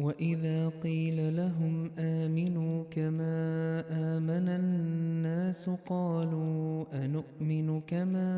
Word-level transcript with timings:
وإذا 0.00 0.68
قيل 0.68 1.36
لهم 1.36 1.90
آمنوا 1.98 2.84
كما 2.90 3.84
آمن 3.90 4.48
الناس 4.48 5.70
قالوا 5.70 6.84
أنؤمن 7.04 7.80
كما 7.80 8.30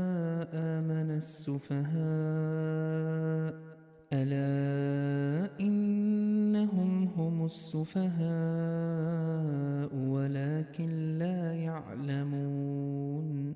آمن 0.55 1.11
السفهاء 1.11 1.93
ألا 4.13 5.51
إنهم 5.61 7.09
هم 7.17 7.45
السفهاء 7.45 8.13
ولكن 9.95 11.19
لا 11.19 11.55
يعلمون 11.55 13.55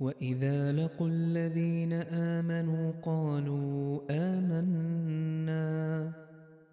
وإذا 0.00 0.72
لقوا 0.72 1.08
الذين 1.08 1.92
آمنوا 1.92 2.92
قالوا 3.02 4.00
آمنا 4.10 6.23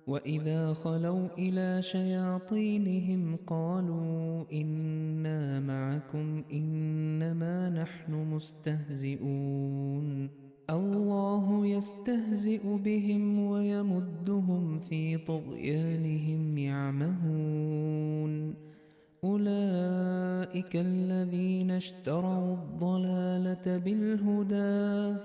وإذا 0.08 0.74
خلوا 0.74 1.28
إلى 1.38 1.82
شياطينهم 1.82 3.38
قالوا 3.48 4.44
إنا 4.54 5.60
معكم 5.60 6.44
إنما 6.54 7.70
نحن 7.70 8.14
مستهزئون 8.14 9.62
الله 10.70 11.66
يستهزئ 11.66 12.78
بهم 12.78 13.40
ويمدهم 13.40 14.80
في 14.80 15.18
طغيانهم 15.18 16.58
يعمهون 16.58 18.54
أولئك 19.24 20.76
الذين 20.76 21.72
اشتروا 21.72 22.54
الضلالة 22.54 23.78
بالهدى 23.78 25.18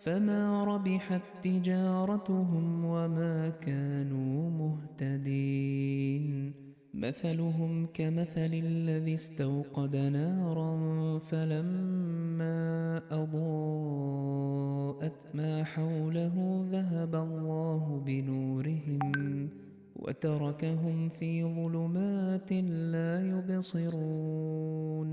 فما 0.00 0.64
ربحت 0.64 1.22
تجارتهم 1.42 2.84
وما 2.84 3.48
كانوا 3.48 4.50
مهتدين 4.50 6.52
مثلهم 6.94 7.86
كمثل 7.94 8.54
الذي 8.54 9.14
استوقد 9.14 9.96
نارا 9.96 10.78
فلما 11.18 13.00
أضاءت 13.10 15.26
ما 15.34 15.64
حوله 15.64 16.66
ذهب 16.72 17.14
الله 17.14 18.02
بنورهم 18.06 19.48
وتركهم 19.96 21.08
في 21.08 21.44
ظلمات 21.44 22.52
لا 22.92 23.28
يبصرون 23.28 25.08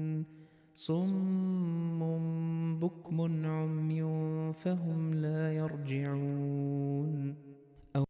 صم 0.75 1.99
بكم 2.79 3.45
عمي 3.45 4.03
فهم 4.53 5.13
لا 5.13 5.53
يرجعون. 5.53 7.35
أو 7.95 8.05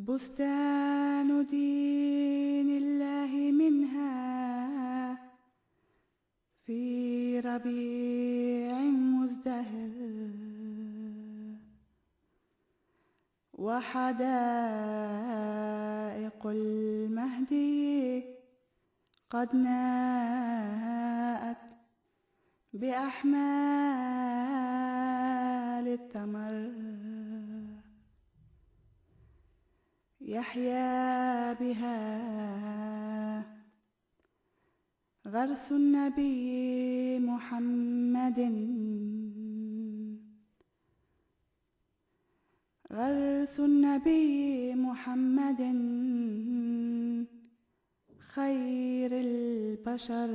بستان 0.09 1.47
دين 1.51 2.69
الله 2.83 3.33
منها 3.53 5.19
في 6.67 7.41
ربيع 7.41 8.81
مزدهر 8.81 9.91
وحدائق 13.55 14.67
المهدي 16.47 18.25
قد 19.31 19.57
ناءت 19.57 20.77
بأحمال 22.73 23.47
الثمر 25.89 26.76
يحيا 30.27 31.53
بها. 31.53 32.07
غرس 35.27 35.73
النبي 35.73 37.19
محمد. 37.19 38.39
غرس 42.93 43.61
النبي 43.61 44.75
محمد. 44.75 45.63
خير 48.19 49.11
البشر. 49.13 50.31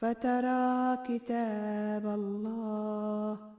فترى 0.00 0.96
كتاب 1.06 2.06
الله. 2.06 3.51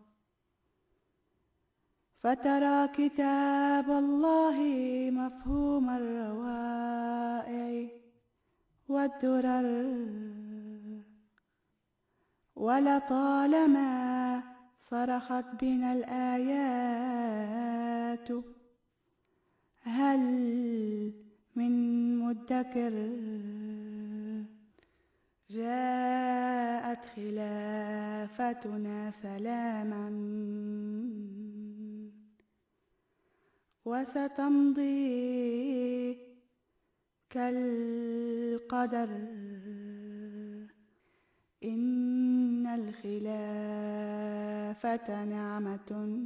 فترى 2.23 2.87
كتاب 2.87 3.87
الله 3.89 4.57
مفهوم 5.11 5.89
الروائع 5.89 7.87
والدرر. 8.87 9.67
ولطالما 12.55 13.91
صرخت 14.79 15.45
بنا 15.61 15.93
الآيات، 15.93 16.69
هل 19.81 20.19
من 21.55 21.73
مدكر؟ 22.19 22.93
جاءت 25.49 27.05
خلافتنا 27.15 29.11
سلاما. 29.11 30.09
وستمضي 33.85 34.93
كالقدر. 37.29 39.09
إن 41.63 42.67
الخلافة 42.67 43.25
نعمة. 45.25 46.19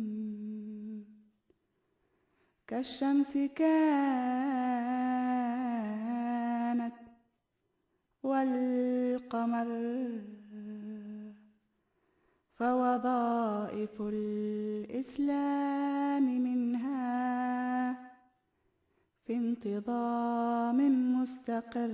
كالشمس 2.68 3.38
كانت 3.38 3.78
والقمر. 8.24 9.68
فوظائف 12.58 14.02
الإسلام 14.02 15.44
منها 16.44 17.94
في 19.26 19.34
انتظام 19.34 20.80
مستقر. 21.22 21.94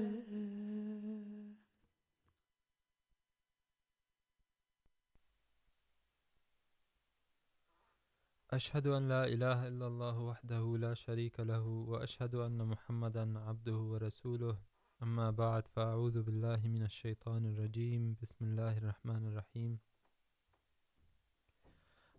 أشهد 8.51 8.87
أن 8.87 9.07
لا 9.07 9.25
إله 9.25 9.67
إلا 9.67 9.87
الله 9.87 10.19
وحده 10.19 10.77
لا 10.77 10.93
شريك 10.93 11.39
له، 11.39 11.65
وأشهد 11.67 12.35
أن 12.35 12.67
محمدا 12.67 13.39
عبده 13.39 13.77
ورسوله. 13.77 14.57
أما 15.03 15.31
بعد، 15.31 15.67
فأعوذ 15.67 16.21
بالله 16.23 16.67
من 16.67 16.83
الشيطان 16.83 17.45
الرجيم. 17.45 18.15
بسم 18.21 18.45
الله 18.45 18.77
الرحمن 18.77 19.27
الرحيم. 19.27 19.92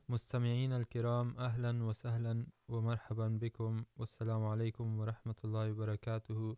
مستمعين 0.09 0.73
الكرام 0.73 1.39
أهلا 1.39 1.85
وسهلا 1.85 2.47
ومرحبا 2.69 3.29
بكم۔ 3.29 3.85
والسلام 3.97 4.45
عليكم 4.45 4.99
ورحمة 4.99 5.35
الله 5.45 5.71
وبركاته 5.71 6.57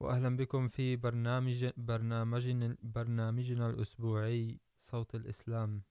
وأهلا 0.00 0.36
بكم 0.36 0.68
في 0.68 0.96
برنامج 0.96 1.70
برنامجنا, 1.76 2.76
برنامجنا 2.82 3.70
الأسبوعي 3.70 4.60
صوت 4.78 5.14
الإسلام 5.14 5.82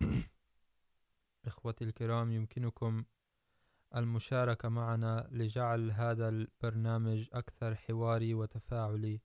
إخوتي 1.46 1.84
الكرام 1.84 2.32
يمكنكم 2.32 3.04
المشاركة 3.96 4.68
معنا 4.68 5.28
لجعل 5.32 5.90
هذا 5.90 6.28
البرنامج 6.28 7.28
أكثر 7.32 7.74
حواري 7.74 8.34
وتفاعلي 8.34 9.20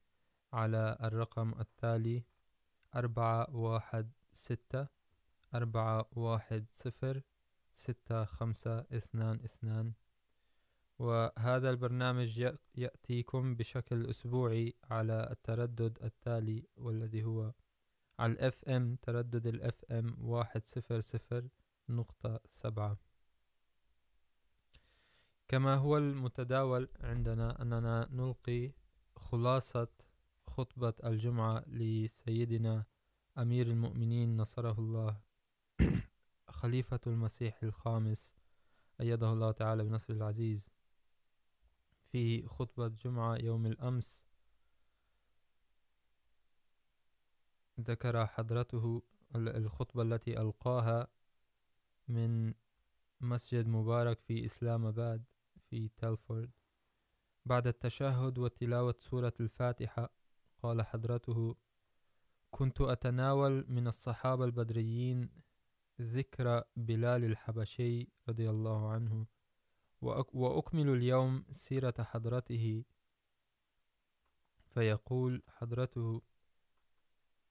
على 0.53 0.97
الرقم 1.01 1.53
التالي 1.59 2.23
أربعة 2.95 3.55
واحد 3.55 4.11
ستة 4.33 5.00
أربعة 5.53 6.09
واحد 6.11 6.65
صفر 6.71 7.21
ستة 7.73 8.23
خمسة 8.25 8.79
اثنان 8.79 9.39
اثنان. 9.45 9.93
وهذا 10.99 11.69
البرنامج 11.69 12.53
يأتيكم 12.75 13.55
بشكل 13.55 14.05
أسبوعي 14.05 14.73
على 14.83 15.27
التردد 15.31 15.97
التالي 16.03 16.67
والذي 16.77 17.23
هو 17.23 17.53
على 18.19 18.33
الاف 18.33 18.63
ام 18.63 18.95
تردد 18.95 19.47
الاف 19.47 19.85
ام 19.91 20.15
واحد 20.19 20.63
صفر 20.63 21.01
صفر 21.01 21.47
نقطة 21.89 22.39
سبعة. 22.49 22.97
كما 25.47 25.75
هو 25.75 25.97
المتداول 25.97 26.89
عندنا 26.99 27.61
أننا 27.61 28.07
نلقي 28.11 28.71
خلاصة 29.15 29.87
خطبة 30.47 30.93
الجمعة 31.03 31.63
لسيدنا 31.67 32.85
أمير 33.37 33.67
المؤمنين 33.67 34.37
نصره 34.37 34.79
الله 34.79 35.30
خليفة 36.59 36.99
المسيح 37.07 37.63
الخامس 37.63 38.33
أيده 39.01 39.33
الله 39.33 39.51
تعالى 39.51 39.83
بنصر 39.83 40.13
العزيز 40.13 40.69
في 42.11 42.47
خطبة 42.47 42.87
جمعة 42.87 43.35
يوم 43.35 43.65
الأمس 43.65 44.25
ذكر 47.79 48.25
حضرته 48.27 49.01
الخطبة 49.35 50.01
التي 50.01 50.41
ألقاها 50.41 51.07
من 52.07 52.53
مسجد 53.21 53.67
مبارك 53.67 54.19
في 54.19 54.45
إسلام 54.45 54.85
آباد 54.85 55.23
في 55.69 55.89
تلفورد 55.97 56.51
بعد 57.45 57.67
التشهد 57.67 58.37
وتلاوة 58.37 58.95
سورة 58.99 59.33
الفاتحة 59.39 60.09
قال 60.63 60.81
حضرته 60.81 61.55
كنت 62.51 62.81
أتناول 62.81 63.65
من 63.67 63.87
الصحابة 63.87 64.45
البدريين 64.45 65.29
ذكر 66.01 66.63
بلال 66.75 67.23
الحبشي 67.23 68.09
رضي 68.29 68.49
الله 68.49 68.89
عنه 68.89 69.25
وأكمل 70.33 70.89
اليوم 70.89 71.45
سيرة 71.51 71.93
حضرته. 71.99 72.83
فيقول 74.73 75.43
حضرته، 75.47 76.21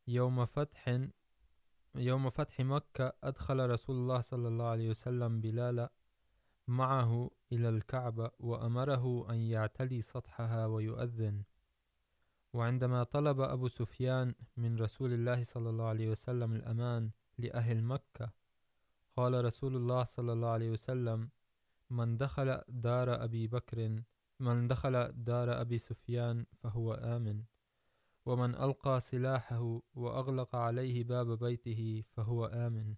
يوم 0.06 0.46
فتح 0.46 1.08
يوم 1.94 2.30
فتح 2.30 2.60
مكة 2.60 3.12
أدخل 3.24 3.70
رسول 3.70 3.96
الله 3.96 4.20
صلى 4.20 4.48
الله 4.48 4.64
عليه 4.64 4.90
وسلم 4.90 5.40
بلال 5.40 5.88
معه 6.68 7.30
إلى 7.52 7.68
الكعبة 7.68 8.30
وأمره 8.38 9.30
أن 9.30 9.36
يعتلي 9.38 10.02
سطحها 10.02 10.66
ويؤذن. 10.66 11.42
وعندما 12.52 13.04
طلب 13.04 13.40
أبو 13.40 13.68
سفيان 13.68 14.34
من 14.56 14.78
رسول 14.78 15.12
الله 15.12 15.42
صلى 15.42 15.70
الله 15.70 15.84
عليه 15.84 16.08
وسلم 16.08 16.52
الأمان 16.52 17.10
لأهل 17.38 17.84
مكة 17.84 18.39
قال 19.16 19.44
رسول 19.44 19.76
الله 19.76 20.04
صلى 20.04 20.32
الله 20.32 20.48
عليه 20.48 20.70
وسلم، 20.70 21.30
من 21.90 22.16
دخل 22.16 22.60
دار 22.68 23.24
أبي 23.24 23.46
بكر 23.46 24.02
من 24.40 24.66
دخل 24.66 25.12
دار 25.12 25.60
أبي 25.60 25.78
سفيان 25.78 26.46
فهو 26.56 26.94
آمن، 26.94 27.42
ومن 28.26 28.54
ألقى 28.54 29.00
سلاحه 29.00 29.80
وأغلق 29.94 30.56
عليه 30.56 31.04
باب 31.04 31.38
بيته 31.38 32.02
فهو 32.06 32.46
آمن. 32.46 32.94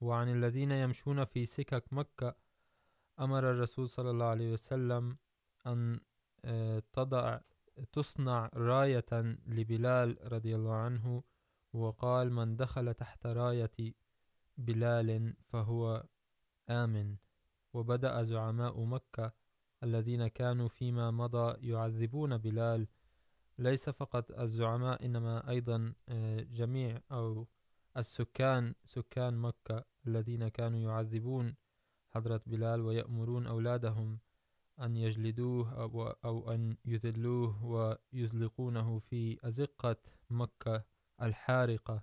وعن 0.00 0.28
الذين 0.28 0.70
يمشون 0.70 1.24
في 1.24 1.46
سكك 1.46 1.92
مكة 1.92 2.36
أمر 3.20 3.50
الرسول 3.50 3.88
صلى 3.88 4.10
الله 4.10 4.26
عليه 4.26 4.52
وسلم 4.52 5.16
أن 5.66 6.00
تضع، 6.92 7.40
تصنع 7.92 8.50
راية 8.54 9.38
لبلال 9.46 10.32
رضي 10.32 10.54
الله 10.54 10.74
عنه 10.74 11.22
وقال 11.72 12.32
من 12.32 12.56
دخل 12.56 12.94
تحت 12.94 13.26
راية 13.26 13.94
بلال 14.60 15.34
فهو 15.48 16.06
آمن. 16.68 17.16
وبدأ 17.74 18.22
زعماء 18.22 18.84
مكة 18.84 19.32
الذين 19.82 20.26
كانوا 20.28 20.68
فيما 20.68 21.10
مضى 21.10 21.68
يعذبون 21.68 22.38
بلال. 22.38 22.88
ليس 23.58 23.90
فقط 23.90 24.30
الزعماء 24.30 25.04
إنما 25.04 25.50
أيضا 25.50 25.94
جميع 26.50 27.00
أو 27.12 27.46
السكان 27.96 28.74
سكان 28.84 29.36
مكة 29.36 29.84
الذين 30.06 30.48
كانوا 30.48 30.78
يعذبون 30.78 31.56
حضرة 32.10 32.40
بلال 32.46 32.80
ويأمرون 32.80 33.46
أولادهم 33.46 34.18
أن 34.80 34.96
يجلدوه 34.96 35.82
أو, 35.82 36.06
أو 36.06 36.52
أن 36.52 36.76
يذلوه 36.84 37.64
ويزلقونه 37.64 38.98
في 38.98 39.48
أزقة 39.48 39.96
مكة 40.30 40.84
الحارقة. 41.22 42.02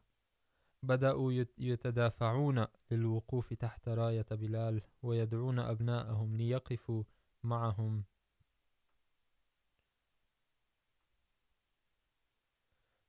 بدأوا 0.87 1.31
يتدافعون 1.57 2.65
للوقوف 2.91 3.53
تحت 3.53 3.89
راية 3.89 4.25
بلال 4.31 4.81
ويدعون 5.03 5.59
أبناءهم 5.59 6.37
ليقفوا 6.37 7.03
معهم. 7.43 8.03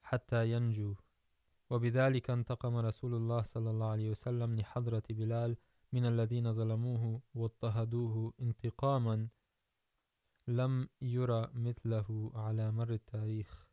حتى 0.02 0.52
ينجوا 0.52 0.94
وبذلك 1.70 2.30
انتقم 2.30 2.76
رسول 2.76 3.14
الله 3.14 3.42
صلى 3.42 3.70
الله 3.70 3.90
عليه 3.90 4.10
وسلم 4.10 4.56
لحضرة 4.56 5.02
بلال 5.10 5.56
من 5.92 6.06
الذين 6.06 6.52
ظلموه 6.52 7.20
واضطهدوه 7.34 8.32
انتقاما 8.40 9.28
لم 10.48 10.88
يرى 11.02 11.50
مثله 11.54 12.32
على 12.34 12.70
مر 12.70 12.90
التاريخ. 12.90 13.67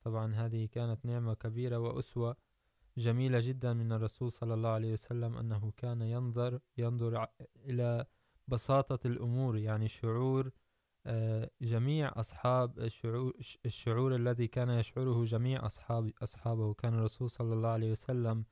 طبعا 0.00 0.34
هذه 0.34 0.66
كانت 0.66 1.06
نعمة 1.06 1.34
كبيرة 1.34 1.78
وأسوة 1.78 2.36
جميلة 2.98 3.38
جدا 3.42 3.72
من 3.72 3.92
الرسول 3.92 4.32
صلى 4.32 4.54
الله 4.54 4.68
عليه 4.68 4.92
وسلم 4.92 5.36
أنه 5.36 5.72
كان 5.76 6.02
ينظر 6.02 6.60
ينظر 6.78 7.26
إلى 7.56 8.06
بساطة 8.48 9.06
الأمور 9.06 9.56
يعني 9.56 9.88
شعور 9.88 10.50
جميع 11.62 12.12
أصحاب 12.20 12.78
الشعور, 12.78 13.36
الشعور 13.66 14.14
الذي 14.14 14.46
كان 14.46 14.70
يشعره 14.70 15.24
جميع 15.24 15.66
أصحاب 15.66 16.12
أصحابه. 16.22 16.74
كان 16.74 16.94
الرسول 16.94 17.30
صلى 17.30 17.54
الله 17.54 17.68
عليه 17.68 17.90
وسلم 17.90 18.44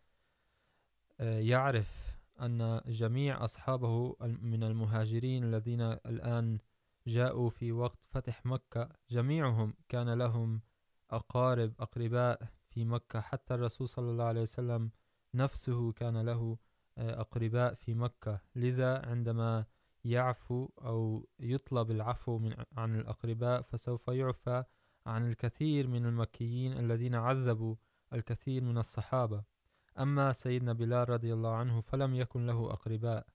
يعرف 1.20 2.18
أن 2.40 2.80
جميع 2.86 3.44
أصحابه 3.44 4.16
من 4.20 4.64
المهاجرين 4.64 5.44
الذين 5.44 5.80
الآن 5.80 6.58
جاءوا 7.06 7.50
في 7.50 7.72
وقت 7.72 7.98
فتح 8.10 8.46
مكة 8.46 8.88
جميعهم 9.10 9.74
كان 9.88 10.10
لهم 10.10 10.60
أقارب 11.10 11.72
أقرباء 11.80 12.48
في 12.68 12.84
مكة. 12.84 13.20
حتى 13.20 13.54
الرسول 13.54 13.88
صلى 13.88 14.10
الله 14.10 14.24
عليه 14.24 14.42
وسلم 14.42 14.90
نفسه 15.34 15.92
كان 15.92 16.20
له 16.20 16.58
أقرباء 16.98 17.74
في 17.74 17.94
مكة. 17.94 18.40
لذا 18.54 19.06
عندما 19.06 19.64
يعفو 20.04 20.68
أو 20.78 21.28
يطلب 21.40 21.90
العفو 21.90 22.38
من 22.38 22.54
عن 22.72 22.96
الأقرباء، 22.96 23.62
فسوف 23.62 24.08
يعفى 24.08 24.64
عن 25.06 25.28
الكثير 25.28 25.88
من 25.88 26.06
المكيين 26.06 26.72
الذين 26.72 27.14
عذبوا 27.14 27.76
الكثير 28.12 28.64
من 28.64 28.78
الصحابة. 28.78 29.44
أما 29.98 30.32
سيدنا 30.32 30.72
بلال 30.72 31.10
رضي 31.10 31.32
الله 31.32 31.54
عنه 31.54 31.80
فلم 31.80 32.14
يكن 32.14 32.46
له 32.46 32.72
أقرباء، 32.72 33.26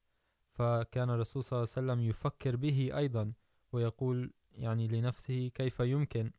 فكان 0.51 1.09
الرسول 1.09 1.43
صلى 1.43 1.57
الله 1.57 1.69
عليه 1.77 1.87
وسلم 1.87 2.09
يفكر 2.09 2.55
به 2.55 2.97
أيضا، 2.97 3.33
ويقول 3.71 4.33
يعني 4.51 4.87
لنفسه 4.87 5.47
كيف 5.47 5.79
يمكن 5.79 6.31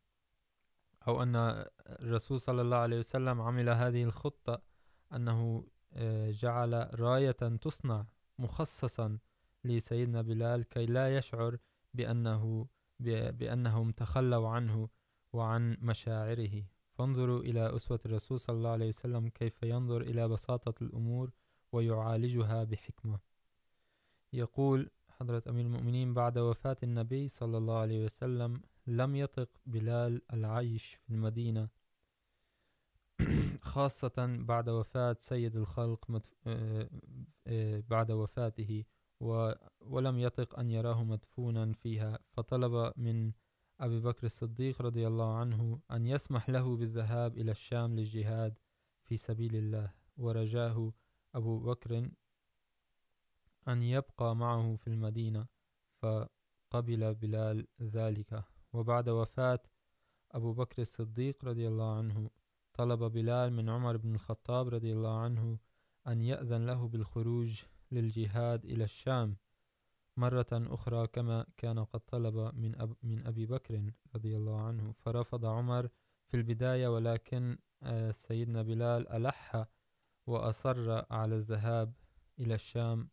أو 1.07 1.23
أن 1.23 1.65
الرسول 1.85 2.39
صلى 2.39 2.61
الله 2.61 2.77
عليه 2.77 2.99
وسلم 2.99 3.41
عمل 3.41 3.69
هذه 3.69 4.03
الخطة 4.03 4.61
أنه 5.13 5.63
جعل 6.29 6.89
راية 6.99 7.31
تصنع 7.31 8.05
مخصصا 8.39 9.17
لسيدنا 9.63 10.21
بلال 10.21 10.63
كي 10.63 10.85
لا 10.85 11.17
يشعر 11.17 11.57
بأنه 11.93 12.67
بأنهم 12.99 13.91
تخلوا 13.91 14.49
عنه 14.49 14.89
وعن 15.33 15.77
مشاعره. 15.81 16.63
فانظروا 16.91 17.39
إلى 17.39 17.75
أسوة 17.75 17.99
الرسول 18.05 18.39
صلى 18.39 18.57
الله 18.57 18.69
عليه 18.69 18.87
وسلم 18.87 19.29
كيف 19.29 19.63
ينظر 19.63 20.01
إلى 20.01 20.27
بساطة 20.27 20.83
الأمور 20.83 21.31
ويعالجها 21.71 22.63
بحكمة. 22.63 23.19
يقول 24.33 24.89
حضرة 25.09 25.43
أمير 25.49 25.65
المؤمنين، 25.65 26.13
بعد 26.13 26.37
وفاة 26.37 26.77
النبي 26.83 27.27
صلى 27.27 27.57
الله 27.57 27.77
عليه 27.77 28.05
وسلم 28.05 28.61
لم 28.87 29.15
يطق 29.15 29.49
بلال 29.65 30.21
العيش 30.33 30.93
في 30.95 31.09
المدينة، 31.09 31.69
خاصة 33.61 34.13
بعد 34.39 34.69
وفاة 34.69 35.15
سيد 35.19 35.55
الخلق 35.55 36.21
بعد 37.89 38.11
وفاته 38.11 38.85
ولم 39.81 40.19
يطق 40.19 40.59
أن 40.59 40.69
يراه 40.71 41.03
مدفونا 41.03 41.73
فيها. 41.73 42.19
فطلب 42.31 42.93
من 42.97 43.31
أبي 43.79 43.99
بكر 43.99 44.25
الصديق 44.25 44.81
رضي 44.81 45.07
الله 45.07 45.35
عنه 45.37 45.79
أن 45.91 46.05
يسمح 46.05 46.49
له 46.49 46.77
بالذهاب 46.77 47.37
إلى 47.37 47.51
الشام 47.51 47.95
للجهاد 47.95 48.57
في 49.03 49.17
سبيل 49.17 49.55
الله. 49.55 49.93
ورجاه 50.17 50.93
أبو 51.35 51.59
بكر 51.59 52.09
أن 53.67 53.81
يبقى 53.81 54.35
معه 54.35 54.75
في 54.75 54.87
المدينة، 54.87 55.47
فقبل 56.01 57.15
بلال 57.15 57.67
ذلك. 57.81 58.54
وبعد 58.75 59.09
وفاة 59.09 59.59
أبو 60.31 60.53
بكر 60.53 60.81
الصديق 60.81 61.45
رضي 61.45 61.67
الله 61.67 61.97
عنه 61.97 62.29
طلب 62.73 63.03
بلال 63.03 63.53
من 63.53 63.69
عمر 63.69 63.97
بن 63.97 64.15
الخطاب 64.15 64.67
رضي 64.67 64.93
الله 64.93 65.19
عنه 65.19 65.57
أن 66.07 66.21
يأذن 66.21 66.65
له 66.65 66.87
بالخروج 66.87 67.63
للجهاد 67.91 68.65
إلى 68.65 68.83
الشام 68.83 69.37
مرة 70.17 70.47
أخرى 70.53 71.07
كما 71.07 71.45
كان 71.57 71.83
قد 71.83 71.99
طلب 71.99 72.35
من, 72.55 72.81
أب 72.81 72.95
من 73.03 73.27
أبي 73.27 73.45
بكر 73.45 73.91
رضي 74.15 74.37
الله 74.37 74.61
عنه. 74.61 74.91
فرفض 74.91 75.45
عمر 75.45 75.89
في 76.27 76.37
البداية 76.37 76.87
ولكن 76.87 77.57
سيدنا 78.11 78.61
بلال 78.61 79.09
ألح 79.09 79.65
وأصر 80.27 81.05
على 81.13 81.35
الذهاب 81.35 81.93
إلى 82.39 82.55
الشام 82.55 83.09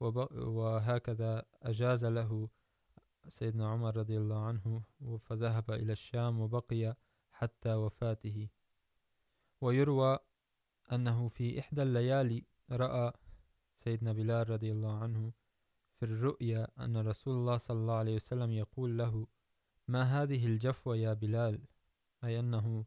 وهكذا 0.00 1.44
أجاز 1.62 2.04
له 2.04 2.48
سيدنا 3.28 3.68
عمر 3.68 3.96
رضي 3.96 4.18
الله 4.18 4.46
عنه، 4.46 4.82
فذهب 5.18 5.70
إلى 5.70 5.92
الشام 5.92 6.40
وبقي 6.40 6.96
حتى 7.32 7.74
وفاته. 7.74 8.48
ويروى 9.60 10.18
أنه 10.92 11.28
في 11.28 11.60
إحدى 11.60 11.82
الليالي 11.82 12.44
رأى 12.70 13.12
سيدنا 13.74 14.12
بلال 14.12 14.50
رضي 14.50 14.72
الله 14.72 14.98
عنه 14.98 15.32
في 15.96 16.04
الرؤيا 16.04 16.68
أن 16.78 16.96
رسول 16.96 17.34
الله 17.34 17.56
صلى 17.56 17.76
الله 17.76 17.94
عليه 17.94 18.16
وسلم 18.16 18.50
يقول 18.50 18.98
له، 18.98 19.26
ما 19.88 20.02
هذه 20.02 20.46
الجفوة 20.46 20.96
يا 20.96 21.12
بلال؟ 21.12 21.64
أي 22.24 22.40
أنه 22.40 22.84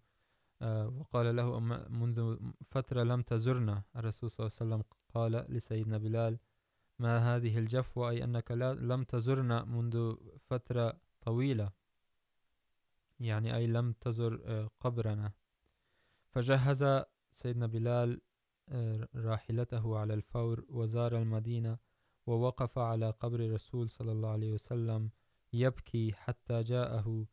وقال 1.00 1.36
له 1.36 1.60
منذ 1.90 2.38
فترة 2.66 3.04
لم 3.04 3.22
تزرنا. 3.22 3.84
الرسول 3.96 4.32
صلى 4.32 4.46
الله 4.46 4.58
عليه 4.62 4.68
وسلم 4.76 4.84
قال 5.14 5.46
لسيدنا 5.56 5.98
بلال 5.98 6.40
ما 7.00 7.36
هذه 7.36 7.58
الجفوة 7.58 8.10
أي 8.10 8.24
أنك 8.24 8.52
لم 8.52 9.04
تزرنا 9.04 9.64
منذ 9.66 10.16
فترة 10.40 11.00
طويلة. 11.22 11.72
يعني 13.20 13.56
أي 13.56 13.68
لم 13.68 13.94
تزر 13.94 14.68
قبرنا. 14.80 15.32
فجهز 16.30 17.04
سيدنا 17.32 17.68
بلال 17.68 18.22
راحلته 19.16 19.98
على 19.98 20.14
الفور 20.14 20.66
وزار 20.70 21.18
المدينة 21.18 21.78
ووقف 22.26 22.78
على 22.78 23.10
قبر 23.10 23.52
رسول 23.54 23.90
صلى 23.90 24.12
الله 24.12 24.30
عليه 24.30 24.54
وسلم، 24.54 25.10
يبكي 25.54 26.14
حتى 26.14 26.64
جاءه 26.64 27.26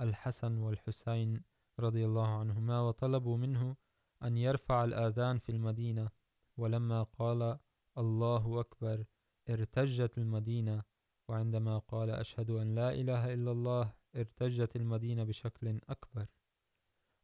الحسن 0.00 0.58
والحسين 0.58 1.42
رضي 1.80 2.04
الله 2.06 2.28
عنهما 2.28 2.80
وطلبوا 2.80 3.36
منه 3.36 3.76
أن 4.22 4.36
يرفع 4.36 4.84
الآذان 4.84 5.38
في 5.38 5.52
المدينة. 5.52 6.10
ولما 6.56 7.02
قال 7.02 7.58
الله 7.98 8.60
أكبر 8.60 9.04
ارتجت 9.50 10.18
المدينة 10.18 10.82
وعندما 11.28 11.78
قال 11.78 12.10
أشهد 12.10 12.50
أن 12.50 12.74
لا 12.74 12.94
إله 12.94 13.34
إلا 13.34 13.52
الله 13.52 13.92
ارتجت 14.16 14.76
المدينة 14.76 15.24
بشكل 15.24 15.80
أكبر 15.88 16.26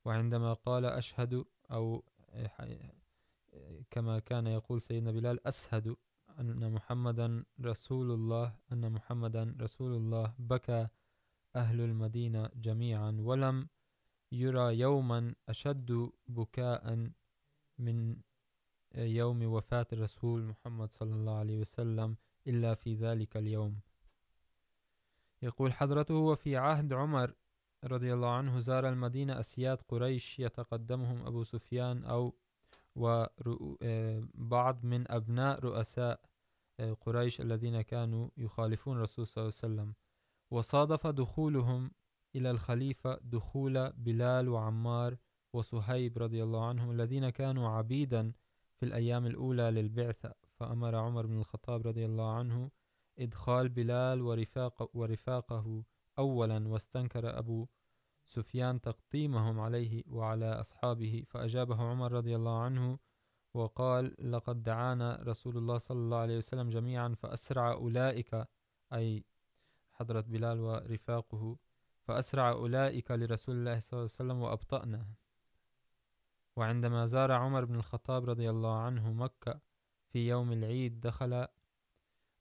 وعندما 0.05 0.53
قال 0.53 0.85
أشهد 0.85 1.45
أو 1.71 2.05
كما 3.91 4.19
كان 4.19 4.47
يقول 4.47 4.81
سيدنا 4.81 5.13
بلال 5.13 5.47
أسهد 5.47 5.97
أن 6.41 6.73
محمدا 6.73 7.45
رسول 7.61 8.11
الله 8.11 8.57
أن 8.73 8.93
محمدا 8.93 9.57
رسول 9.61 9.93
الله 9.93 10.35
بكى 10.39 10.89
أهل 11.57 11.81
المدينة 11.81 12.51
جميعا 12.55 13.17
ولم 13.21 13.69
يرى 14.33 14.79
يوما 14.79 15.35
أشد 15.49 16.11
بكاء 16.29 17.11
من 17.79 18.17
يوم 18.95 19.43
وفاة 19.43 19.87
الرسول 19.93 20.43
محمد 20.43 20.93
صلى 20.93 21.15
الله 21.15 21.39
عليه 21.39 21.59
وسلم 21.59 22.17
إلا 22.47 22.75
في 22.75 22.95
ذلك 22.95 23.37
اليوم. 23.37 23.81
يقول 25.43 25.73
حضرته، 25.73 26.15
وفي 26.15 26.57
عهد 26.57 26.93
عمر 26.93 27.35
رضي 27.85 28.15
الله 28.15 28.31
عنه 28.31 28.59
زار 28.59 28.89
المدينة 28.89 29.41
أسياد 29.41 29.83
قريش 29.89 30.39
يتقدمهم 30.39 31.27
أبو 31.27 31.43
سفيان 31.43 32.05
أو 32.05 32.35
وبعض 32.97 34.85
من 34.85 35.11
أبناء 35.11 35.61
رؤساء 35.61 36.21
قريش 37.01 37.41
الذين 37.41 37.81
كانوا 37.81 38.29
يخالفون 38.37 38.97
الرسول 38.97 39.27
صلى 39.27 39.43
الله 39.43 39.55
عليه 39.63 39.75
وسلم. 39.75 39.95
وصادف 40.51 41.07
دخولهم 41.07 41.91
إلى 42.37 42.51
الخليفة 42.51 43.19
دخول 43.23 43.93
بلال 43.93 44.49
وعمار 44.49 45.17
وصهيب 45.53 46.19
رضي 46.19 46.43
الله 46.43 46.67
عنهم 46.67 46.91
الذين 46.91 47.29
كانوا 47.29 47.69
عبيدا 47.69 48.33
في 48.79 48.85
الأيام 48.85 49.27
الأولى 49.27 49.71
للبعثة 49.71 50.35
فأمر 50.57 50.95
عمر 50.95 51.27
بن 51.27 51.39
الخطاب 51.39 51.87
رضي 51.87 52.05
الله 52.05 52.33
عنه 52.33 52.71
إدخال 53.19 53.69
بلال 53.69 54.23
ورفاق 54.23 54.91
ورفاقه 54.97 55.85
أولا، 56.19 56.69
واستنكر 56.69 57.39
أبو 57.39 57.67
سفيان 58.25 58.81
تقديمهم 58.81 59.61
عليه 59.61 60.03
وعلى 60.07 60.61
أصحابه، 60.61 61.25
فأجابه 61.27 61.83
عمر 61.83 62.13
رضي 62.13 62.37
الله 62.37 62.63
عنه 62.63 62.99
وقال 63.55 64.31
لقد 64.33 64.63
دعانا 64.63 65.23
رسول 65.23 65.57
الله 65.57 65.79
صلى 65.79 65.99
الله 65.99 66.19
عليه 66.19 66.39
وسلم 66.39 66.71
جميعا، 66.71 67.15
فأسرع 67.15 67.73
أولئك 67.73 68.47
أي 68.93 69.25
حضرة 69.93 70.21
بلال 70.21 70.61
ورفاقه، 70.61 71.57
فأسرع 72.01 72.51
أولئك 72.51 73.11
لرسول 73.11 73.55
الله 73.55 73.81
صلى 73.81 73.93
الله 73.93 74.11
عليه 74.11 74.33
وسلم 74.33 74.39
وأبطأنا 74.43 75.07
وعندما 76.59 77.07
زار 77.07 77.33
عمر 77.33 77.65
بن 77.65 77.75
الخطاب 77.75 78.25
رضي 78.31 78.51
الله 78.51 78.79
عنه 78.79 79.13
مكة 79.13 79.61
في 80.09 80.29
يوم 80.29 80.53
العيد 80.53 81.01
دخل 81.01 81.47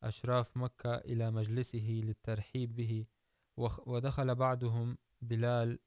أشراف 0.04 0.58
مكة 0.58 0.96
إلى 0.96 1.32
مجلسه 1.32 2.02
للترحيب 2.04 2.76
به 2.76 3.06
ودخل 3.58 4.36
بعضهم 4.36 4.98
بلال 5.22 5.80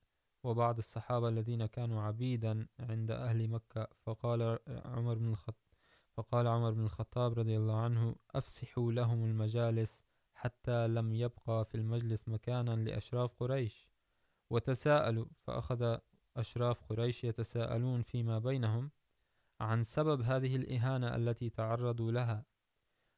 وبعض 0.44 0.78
الصحابة 0.78 1.28
الذين 1.28 1.66
كانوا 1.66 2.02
عبيدا 2.02 2.66
عند 2.80 3.10
أهل 3.10 3.49
مكة. 3.49 3.88
فقال 4.06 4.58
عمر 4.68 5.14
بن 5.14 5.30
الخطاب 5.30 5.70
فقال 6.16 6.46
عمر 6.46 6.70
بن 6.70 6.84
الخطاب 6.84 7.38
رضي 7.38 7.56
الله 7.56 7.80
عنه 7.80 8.16
أفسحوا 8.30 8.92
لهم 8.92 9.25
المجالس 9.25 10.02
حتى 10.34 10.88
لم 10.88 11.14
يبقى 11.14 11.64
في 11.64 11.75
المجلس 11.75 12.28
مكانا 12.28 12.70
لأشراف 12.70 13.34
قريش، 13.40 13.88
وتساءلوا 14.50 15.26
فأخذ 15.42 15.99
أشراف 16.37 16.82
قريش 16.88 17.25
يتساءلون 17.25 18.02
فيما 18.02 18.38
بينهم 18.38 18.90
عن 19.60 19.82
سبب 19.82 20.20
هذه 20.22 20.56
الإهانة 20.56 21.16
التي 21.16 21.50
تعرضوا 21.50 22.12
لها. 22.12 22.44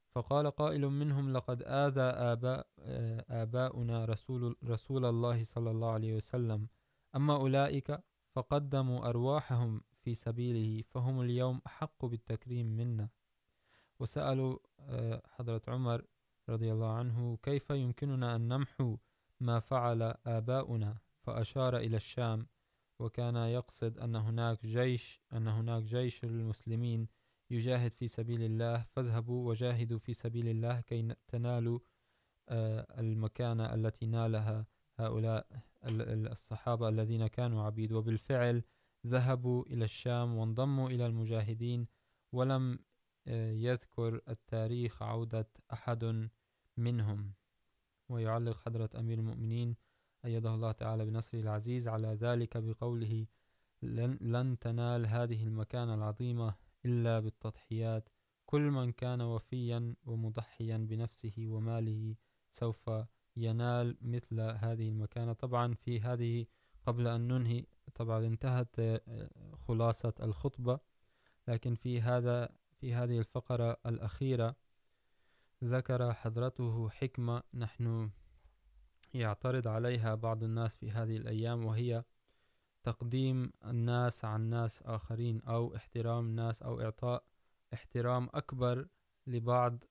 فقال 0.09 0.51
قائل 0.51 0.89
منهم 0.89 1.33
لقد 1.33 1.63
آذى 1.63 2.01
آباء 2.01 2.67
آباؤنا 3.31 4.05
رسول, 4.05 4.57
رسول 4.65 5.05
الله 5.05 5.45
صلى 5.45 5.71
الله 5.71 5.91
عليه 5.91 6.17
وسلم. 6.17 6.69
أما 7.17 7.37
أولئك 7.37 8.03
فقدموا 8.31 9.09
أرواحهم 9.09 9.83
في 9.99 10.15
سبيله 10.15 10.83
فهم 10.83 11.21
اليوم 11.21 11.61
أحق 11.67 12.05
بالتكريم 12.05 12.67
منا. 12.67 13.09
وسألوا 14.01 14.59
حضرة 15.27 15.63
عمر 15.69 16.05
رضي 16.49 16.73
الله 16.73 16.93
عنه 16.93 17.39
كيف 17.43 17.71
يمكننا 17.71 18.37
أن 18.37 18.49
نمحو 18.49 18.97
ما 19.41 19.61
فعل 19.61 20.15
آباؤنا؟ 20.27 20.97
فأشار 21.23 21.77
إلى 21.77 21.97
الشام 21.97 22.47
وكان 23.03 23.37
يقصد 23.37 23.99
أن 23.99 24.17
هناك 24.17 24.67
جيش، 24.67 25.21
أن 25.33 25.49
هناك 25.49 25.83
جيش 25.83 26.25
للمسلمين 26.25 27.09
يجاهد 27.51 27.95
في 27.95 28.09
سبيل 28.09 28.43
الله. 28.43 28.83
فاذهبوا 28.83 29.49
وجاهدوا 29.49 29.99
في 29.99 30.13
سبيل 30.13 30.49
الله 30.49 30.81
كي 30.81 31.15
تنالوا 31.29 31.79
المكانة 32.99 33.75
التي 33.75 34.07
نالها 34.07 34.67
هؤلاء 34.99 35.47
الصحابة 35.85 36.89
الذين 36.89 37.27
كانوا 37.27 37.63
عبيد. 37.63 37.93
وبالفعل 37.93 38.63
ذهبوا 39.07 39.65
إلى 39.67 39.85
الشام 39.85 40.37
وانضموا 40.37 40.91
إلى 40.91 41.07
المجاهدين. 41.07 41.87
ولم 42.33 42.79
يذكر 43.67 44.21
التاريخ 44.29 45.03
عودة 45.03 45.49
أحد 45.73 46.29
منهم. 46.77 47.33
ويعلق 48.09 48.57
حضرة 48.57 48.91
أمير 48.99 49.19
المؤمنين 49.19 49.77
أيده 50.25 50.55
الله 50.55 50.73
تعالى 50.73 51.05
بنصره 51.07 51.41
العزيز 51.41 51.89
على 51.89 52.09
ذلك 52.09 52.57
بقوله 52.57 53.27
لن, 53.83 54.19
لن 54.21 54.59
تنال 54.59 55.07
هذه 55.07 55.45
المكانة 55.45 55.95
العظيمة 55.95 56.55
إلا 56.85 57.21
بالتضحيات. 57.21 58.09
كل 58.47 58.61
من 58.61 58.93
كان 58.93 59.21
وفيا 59.21 59.95
ومضحيا 60.05 60.77
بنفسه 60.77 61.35
وماله 61.39 62.17
سوف 62.53 62.91
ينال 63.37 63.97
مثل 64.03 64.41
هذه 64.41 64.89
المكانة. 64.89 65.33
طبعا 65.33 65.75
في 65.75 66.01
هذه 66.01 66.47
قبل 66.87 67.07
أن 67.09 67.29
ننهي 67.29 67.67
طبعا 67.95 68.27
انتهت 68.27 68.77
خلاصة 69.69 70.15
الخطبة 70.23 70.81
لكن 71.49 71.75
في 71.75 72.01
هذا 72.01 72.49
في 72.81 72.95
هذه 72.95 73.19
الفقرة 73.19 73.77
الأخيرة 73.87 74.57
ذكر 75.65 76.13
حضرته 76.13 76.89
حكمة. 76.89 77.43
نحن 77.55 78.11
يعترض 79.15 79.69
عليها 79.69 80.15
بعض 80.15 80.45
الناس 80.45 80.77
في 80.77 80.91
هذه 80.91 81.17
الأيام، 81.17 81.65
وهي 81.65 82.05
تقديم 82.83 83.53
الناس 83.65 84.25
عن 84.25 84.41
ناس 84.41 84.83
آخرين، 84.83 85.43
أو 85.43 85.77
احترام 85.77 86.27
الناس 86.27 86.63
أو 86.63 86.81
إعطاء 86.81 87.25
احترام 87.75 88.29
أكبر 88.35 88.89
لبعض 89.27 89.85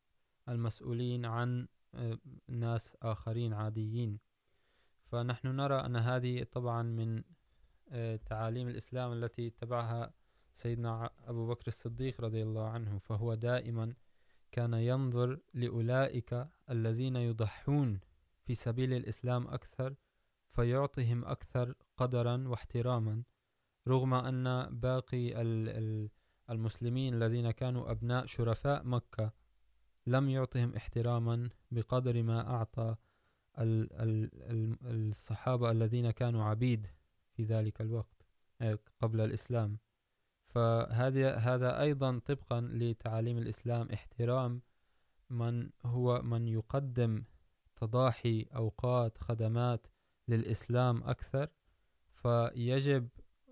المسؤولين 0.49 1.25
عن 1.25 1.67
ناس 2.47 2.97
آخرين 3.01 3.53
عاديين. 3.53 4.19
فنحن 5.05 5.47
نرى 5.47 5.75
أن 5.75 5.95
هذه 5.95 6.43
طبعا 6.43 6.83
من 6.83 7.23
تعاليم 8.25 8.67
الإسلام 8.67 9.13
التي 9.13 9.47
اتبعها 9.47 10.13
سيدنا 10.53 11.09
أبو 11.25 11.47
بكر 11.47 11.67
الصديق 11.67 12.21
رضي 12.21 12.43
الله 12.43 12.67
عنه، 12.67 12.97
فهو 12.97 13.33
دائما 13.33 13.93
كان 14.51 14.73
ينظر 14.73 15.39
لأولئك 15.53 16.47
الذين 16.69 17.15
يضحون 17.15 17.99
في 18.43 18.55
سبيل 18.55 18.93
الإسلام 18.93 19.47
أكثر، 19.47 19.95
فيعطيهم 20.49 21.25
أكثر 21.25 21.73
قدرا 21.97 22.47
واحتراما، 22.47 23.23
رغم 23.87 24.13
أن 24.13 24.69
باقي 24.79 25.41
المسلمين 26.49 27.13
الذين 27.13 27.51
كانوا 27.51 27.91
أبناء 27.91 28.25
شرفاء 28.25 28.83
مكة 28.87 29.33
لم 30.07 30.29
يعطهم 30.29 30.75
احتراما 30.75 31.49
بقدر 31.71 32.23
ما 32.23 32.49
أعطى 32.49 32.95
الصحابة 34.85 35.71
الذين 35.71 36.11
كانوا 36.11 36.43
عبيد 36.43 36.87
في 37.33 37.43
ذلك 37.43 37.81
الوقت 37.81 38.25
قبل 39.01 39.21
الإسلام. 39.21 39.77
فهذا 40.47 41.35
هذا 41.35 41.81
أيضا 41.81 42.19
طبقا 42.19 42.61
لتعاليم 42.61 43.37
الإسلام، 43.37 43.89
احترام 43.91 44.61
من 45.29 45.69
هو، 45.85 46.21
من 46.21 46.47
يقدم 46.47 47.23
تضاحي 47.81 48.45
أوقات 48.55 49.17
خدمات 49.17 49.87
للإسلام 50.27 51.03
أكثر، 51.03 51.47
فيجب 52.13 53.09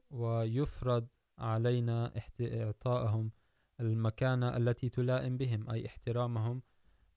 ويفرض 0.10 1.08
علينا 1.38 2.13
إعطائهم 2.42 3.32
المكانة 3.80 4.58
التي 4.58 4.89
تلائم 4.89 5.38
بهم، 5.38 5.70
أي 5.70 5.86
احترامهم 5.86 6.62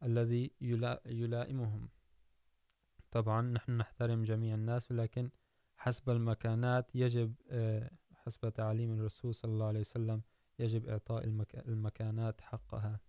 الذي 0.02 0.50
يلائمهم. 1.06 1.88
طبعا 3.10 3.42
نحن 3.42 3.72
نحترم 3.72 4.22
جميع 4.22 4.54
الناس 4.54 4.90
ولكن 4.90 5.30
حسب 5.76 6.10
المكانات 6.10 6.90
يجب 6.94 7.34
حسب 8.14 8.48
تعليم 8.48 8.92
الرسول 8.92 9.34
صلى 9.34 9.52
الله 9.52 9.66
عليه 9.66 9.80
وسلم 9.80 10.22
يجب 10.58 10.88
إعطاء 10.88 11.24
المكانات 11.56 12.40
حقها. 12.40 13.00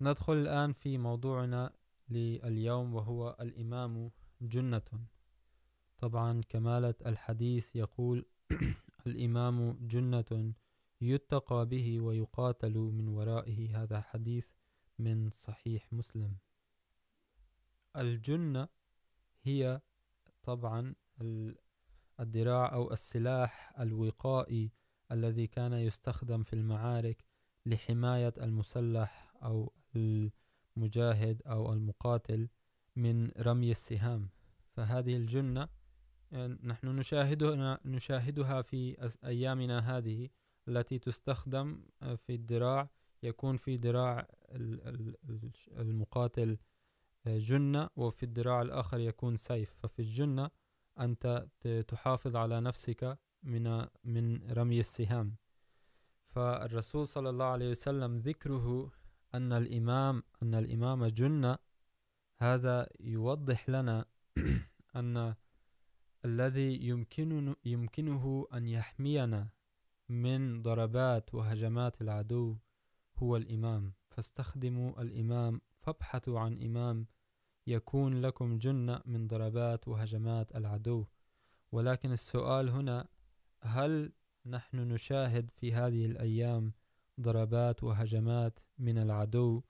ندخل 0.00 0.32
الآن 0.32 0.72
في 0.72 0.98
موضوعنا 0.98 1.72
لليوم 2.10 2.94
وهو 2.94 3.36
الإمام 3.40 4.10
جنة. 4.40 5.06
طبعا 5.98 6.40
كمالة 6.48 6.94
الحديث 7.06 7.76
يقول 7.76 8.26
الإمام 9.06 9.78
جنة 9.80 10.54
يتقى 11.00 11.66
به 11.66 12.00
ويقاتل 12.00 12.78
من 12.78 13.08
ورائه. 13.08 13.82
هذا 13.82 14.00
حديث 14.00 14.46
من 14.98 15.30
صحيح 15.30 15.92
مسلم. 15.92 16.36
الجنة 17.96 18.68
هي 19.42 19.80
طبعا 20.42 20.94
الدراع 22.20 22.72
أو 22.72 22.92
السلاح 22.92 23.80
الوقائي 23.80 24.72
الذي 25.12 25.46
كان 25.46 25.72
يستخدم 25.72 26.42
في 26.42 26.52
المعارك 26.52 27.24
لحماية 27.66 28.34
المسلح 28.38 29.32
أو 29.42 29.72
المسلح 29.96 30.47
المجاهد 30.78 31.42
أو 31.46 31.72
المقاتل 31.72 32.48
من 32.96 33.30
رمي 33.38 33.70
السهام. 33.70 34.28
فهذه 34.76 35.16
الجنة 35.16 35.68
نحن 36.62 36.86
نشاهدها 36.86 37.80
نشاهدها 37.84 38.62
في 38.62 39.10
أيامنا 39.24 39.78
هذه 39.78 40.28
التي 40.68 40.98
تستخدم 40.98 41.82
في 42.16 42.34
الدراع، 42.34 42.90
يكون 43.22 43.56
في 43.56 43.76
دراع 43.76 44.26
المقاتل 45.70 46.58
جنة، 47.26 47.90
وفي 47.96 48.22
الدراع 48.22 48.62
الآخر 48.62 49.00
يكون 49.00 49.36
سيف. 49.36 49.74
ففي 49.82 49.98
الجنة 49.98 50.50
أنت 51.00 51.46
تحافظ 51.88 52.36
على 52.36 52.60
نفسك 52.60 53.18
من 53.42 53.86
من 54.04 54.52
رمي 54.52 54.80
السهام. 54.80 55.36
فالرسول 56.28 57.06
صلى 57.06 57.30
الله 57.30 57.44
عليه 57.44 57.70
وسلم 57.70 58.16
ذكره 58.18 58.90
أن 59.34 59.52
الإمام 59.52 60.22
أن 60.42 60.54
الإمام 60.54 61.06
جنة 61.06 61.58
هذا 62.38 62.88
يوضح 63.00 63.68
لنا 63.68 64.04
أن 64.96 65.34
الذي 66.24 66.88
يمكنه, 66.88 67.56
يمكنه 67.64 68.46
أن 68.54 68.68
يحمينا 68.68 69.48
من 70.08 70.62
ضربات 70.62 71.34
وهجمات 71.34 72.02
العدو 72.02 72.56
هو 73.16 73.36
الإمام. 73.36 73.92
فاستخدموا 74.10 75.02
الإمام 75.02 75.60
فابحثوا 75.80 76.40
عن 76.40 76.62
إمام 76.62 77.06
يكون 77.66 78.20
لكم 78.20 78.58
جنة 78.58 79.00
من 79.04 79.26
ضربات 79.26 79.88
وهجمات 79.88 80.56
العدو. 80.56 81.06
ولكن 81.72 82.12
السؤال 82.12 82.68
هنا 82.68 83.08
هل 83.62 84.12
نحن 84.46 84.76
نشاهد 84.76 85.50
في 85.50 85.72
هذه 85.72 86.06
الأيام 86.06 86.72
ضربات 87.20 87.84
وهجمات 87.84 88.58
من 88.78 88.98
العدو 88.98 89.62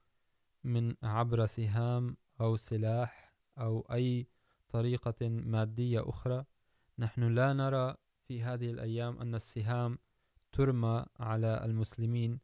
من 0.64 0.94
عبر 1.02 1.46
سهام 1.46 2.16
أو 2.40 2.56
سلاح 2.56 3.34
أو 3.58 3.86
أي 3.92 4.26
طريقة 4.68 5.28
مادية 5.28 6.08
أخرى. 6.08 6.44
نحن 6.98 7.22
لا 7.22 7.52
نرى 7.52 7.94
في 8.24 8.42
هذه 8.42 8.70
الأيام 8.70 9.20
أن 9.20 9.34
السهام 9.34 9.98
ترمى 10.52 11.06
على 11.20 11.64
المسلمين 11.64 12.40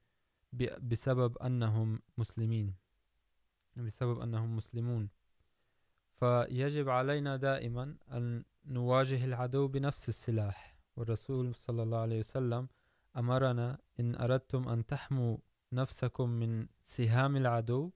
بسبب 0.83 1.39
أنهم 1.39 2.03
مسلمين، 2.19 2.75
بسبب 3.77 4.21
أنهم 4.21 4.57
مسلمون. 4.57 5.09
فيجب 6.15 6.89
علينا 6.89 7.37
دائما 7.37 7.97
أن 8.13 8.45
نواجه 8.65 9.25
العدو 9.25 9.69
بنفس 9.69 10.09
السلاح. 10.09 10.75
والرسول 10.97 11.55
صلى 11.55 11.83
الله 11.83 11.99
عليه 11.99 12.19
وسلم 12.19 12.69
أمرنا 13.17 13.79
إن 14.01 14.15
أردتم 14.15 14.69
أن 14.69 14.87
تحموا 14.87 15.37
نفسكم 15.73 16.31
من 16.31 16.67
سهام 16.85 17.37
العدو، 17.37 17.91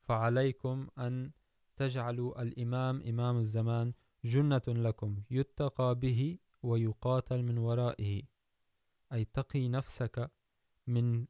فعليكم 0.00 0.88
أن 0.98 1.30
تجعلوا 1.76 2.42
الإمام 2.42 3.02
إمام 3.02 3.36
الزمان 3.36 3.92
جنة 4.24 4.62
لكم 4.68 5.22
يتقى 5.30 5.94
به 5.94 6.38
ويقاتل 6.62 7.42
من 7.42 7.58
ورائه. 7.58 8.22
أي 9.12 9.24
تقي 9.24 9.68
نفسك 9.68 10.30
من 10.86 11.26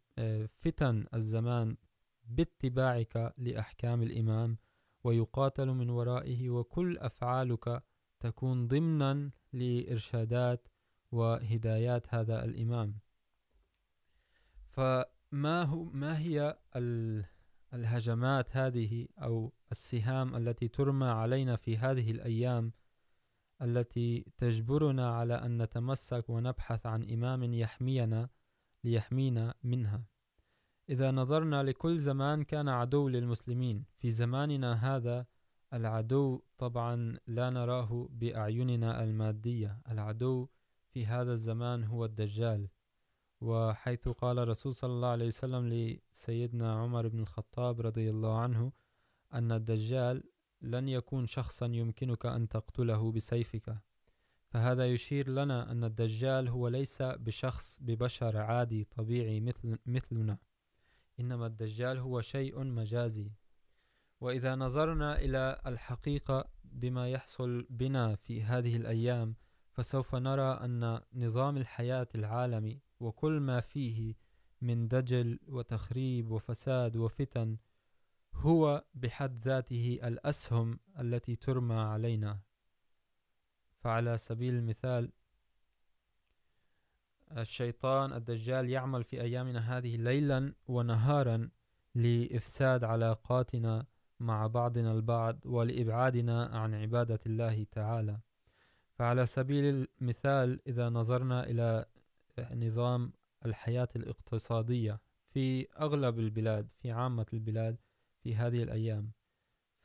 فتن 0.46 1.06
الزمان 1.14 1.76
باتباعك 2.24 3.34
لأحكام 3.38 4.02
الإمام 4.02 4.58
ويقاتل 5.04 5.68
من 5.68 5.90
ورائه، 5.90 6.50
وكل 6.50 6.98
أفعالك 6.98 7.82
تكون 8.20 8.68
ضمنا 8.68 9.30
لإرشادات 9.52 10.68
وهدايات 11.12 12.14
هذا 12.14 12.44
الإمام. 12.44 12.98
فما 14.74 15.62
هو 15.62 15.84
ما 15.84 16.18
هي 16.18 16.58
الهجمات 17.74 18.56
هذه 18.56 19.08
أو 19.18 19.52
السهام 19.72 20.37
التي 20.37 20.68
ترمى 20.68 21.06
علينا 21.06 21.56
في 21.56 21.78
هذه 21.78 22.10
الأيام 22.10 22.72
التي 23.62 24.32
تجبرنا 24.38 25.10
على 25.10 25.34
أن 25.34 25.62
نتمسك 25.62 26.30
ونبحث 26.30 26.87
عن 26.87 27.10
إمام 27.10 27.54
يحمينا 27.54 28.28
ليحمينا 28.84 29.54
منها؟ 29.62 30.04
إذا 30.88 31.10
نظرنا 31.10 31.62
لكل 31.62 31.98
زمان 31.98 32.44
كان 32.44 32.68
عدو 32.68 33.08
للمسلمين. 33.08 33.84
في 33.98 34.10
زماننا 34.10 34.96
هذا 34.96 35.26
العدو 35.72 36.42
طبعا 36.58 37.18
لا 37.26 37.50
نراه 37.50 38.08
بأعيننا 38.10 39.04
المادية. 39.04 39.80
العدو 39.90 40.48
في 40.90 41.06
هذا 41.06 41.32
الزمان 41.32 41.84
هو 41.84 42.04
الدجال. 42.04 42.68
وحيث 43.44 44.09
قال 44.09 44.48
رسول 44.48 44.74
صلى 44.74 44.92
الله 44.92 45.09
عليه 45.09 45.26
وسلم 45.26 45.68
لسيدنا 45.68 46.74
عمر 46.74 47.09
بن 47.09 47.20
الخطاب 47.20 47.80
رضي 47.80 48.11
الله 48.11 48.38
عنه 48.38 48.72
أن 49.35 49.52
الدجال 49.52 50.24
لن 50.62 50.88
يكون 50.88 51.26
شخصا 51.26 51.66
يمكنك 51.66 52.26
أن 52.26 52.48
تقتله 52.48 53.12
بسيفك. 53.12 53.76
فهذا 54.48 54.87
يشير 54.87 55.28
لنا 55.28 55.72
أن 55.72 55.85
الدجال 55.85 56.48
هو 56.48 56.68
ليس 56.68 57.02
بشخص، 57.02 57.78
ببشر 57.80 58.37
عادي 58.37 58.85
طبيعي 58.85 59.40
مثل، 59.40 59.78
مثلنا. 59.87 60.38
إنما 61.20 61.46
الدجال 61.46 61.98
هو 61.98 62.20
شيء 62.20 62.64
مجازي. 62.64 63.30
وإذا 64.20 64.54
نظرنا 64.54 65.18
إلى 65.18 65.61
الحقيقة 65.66 66.44
بما 66.64 67.11
يحصل 67.11 67.66
بنا 67.70 68.14
في 68.14 68.42
هذه 68.42 68.76
الأيام، 68.76 69.35
فسوف 69.72 70.14
نرى 70.14 70.52
أن 70.64 71.00
نظام 71.14 71.57
الحياة 71.57 72.09
العالمي 72.14 72.80
وكل 73.04 73.40
ما 73.40 73.60
فيه 73.60 74.14
من 74.60 74.88
دجل 74.88 75.38
وتخريب 75.48 76.30
وفساد 76.30 76.96
وفتن 76.96 77.56
هو 78.34 78.84
بحد 78.94 79.38
ذاته 79.38 80.00
الأسهم 80.04 80.78
التي 80.98 81.36
ترمى 81.36 81.74
علينا. 81.74 82.40
فعلى 83.80 84.18
سبيل 84.18 84.54
المثال، 84.54 85.12
الشيطان 87.38 88.12
الدجال 88.12 88.70
يعمل 88.70 89.04
في 89.04 89.20
أيامنا 89.20 89.78
هذه 89.78 89.96
ليلا 89.96 90.54
ونهارا 90.66 91.50
لإفساد 91.94 92.84
علاقاتنا 92.84 93.86
مع 94.20 94.46
بعضنا 94.46 94.92
البعض 94.92 95.46
ولإبعادنا 95.46 96.46
عن 96.46 96.74
عبادة 96.74 97.20
الله 97.26 97.64
تعالى. 97.64 98.20
فعلى 98.94 99.26
سبيل 99.26 99.86
المثال، 100.00 100.60
إذا 100.66 100.88
نظرنا 100.88 101.50
إلى 101.50 101.86
نظام 102.38 103.12
الحياة 103.47 103.88
الاقتصادية 103.97 105.01
في 105.31 105.68
أغلب 105.81 106.18
البلاد، 106.18 106.68
في 106.79 106.90
عامة 106.90 107.27
البلاد 107.33 107.77
في 108.23 108.37
هذه 108.37 108.62
الأيام. 108.62 109.12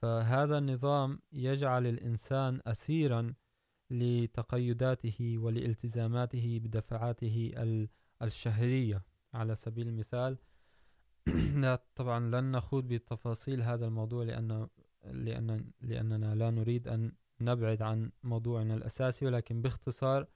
فهذا 0.02 0.58
النظام 0.58 1.20
يجعل 1.32 1.88
الإنسان 1.88 2.62
أسيرا 2.66 3.34
لتقيداته 3.90 5.38
ولالتزاماته 5.38 6.60
بدفعاته 6.64 7.54
الشهرية. 8.22 9.04
على 9.34 9.56
سبيل 9.56 9.88
المثال 9.88 10.38
طبعا 11.96 12.20
لن 12.20 12.52
نخوض 12.52 12.88
بتفاصيل 12.88 13.62
هذا 13.62 13.86
الموضوع 13.86 14.24
لأن 14.24 14.68
لأن 15.04 15.72
لأننا 15.82 16.36
لا 16.36 16.52
نريد 16.52 16.88
أن 16.88 17.12
نبعد 17.42 17.82
عن 17.82 18.12
موضوعنا 18.24 18.76
الأساسي، 18.76 19.26
ولكن 19.26 19.62
باختصار، 19.62 20.28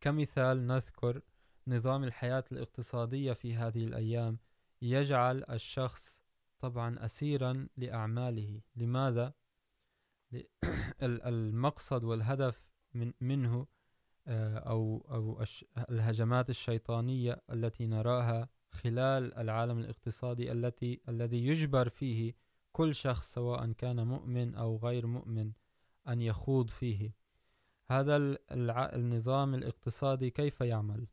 كمثال 0.00 0.66
نذكر 0.66 1.20
نظام 1.66 2.04
الحياة 2.04 2.44
الاقتصادية 2.52 3.32
في 3.32 3.54
هذه 3.54 3.84
الأيام 3.84 4.38
يجعل 4.82 5.44
الشخص 5.50 6.22
طبعا 6.58 7.04
أسيرا 7.04 7.68
لأعماله. 7.76 8.60
لماذا؟ 8.76 9.34
المقصد 11.02 12.04
والهدف 12.04 12.66
من 12.94 13.12
منه 13.20 13.66
أو, 14.28 15.06
أو 15.10 15.44
الهجمات 15.90 16.50
الشيطانية 16.50 17.42
التي 17.50 17.86
نراها 17.86 18.48
خلال 18.70 19.34
العالم 19.34 19.78
الاقتصادي 19.78 20.52
التي 20.52 21.00
الذي 21.08 21.46
يجبر 21.46 21.88
فيه 21.88 22.34
كل 22.72 22.94
شخص 22.94 23.32
سواء 23.32 23.72
كان 23.72 24.06
مؤمن 24.06 24.54
أو 24.54 24.76
غير 24.76 25.06
مؤمن 25.06 25.52
أن 26.08 26.20
يخوض 26.20 26.70
فيه. 26.70 27.14
هذا 27.90 28.38
النظام 28.96 29.54
الاقتصادي 29.54 30.30
كيف 30.30 30.60
يعمل؟ 30.60 31.06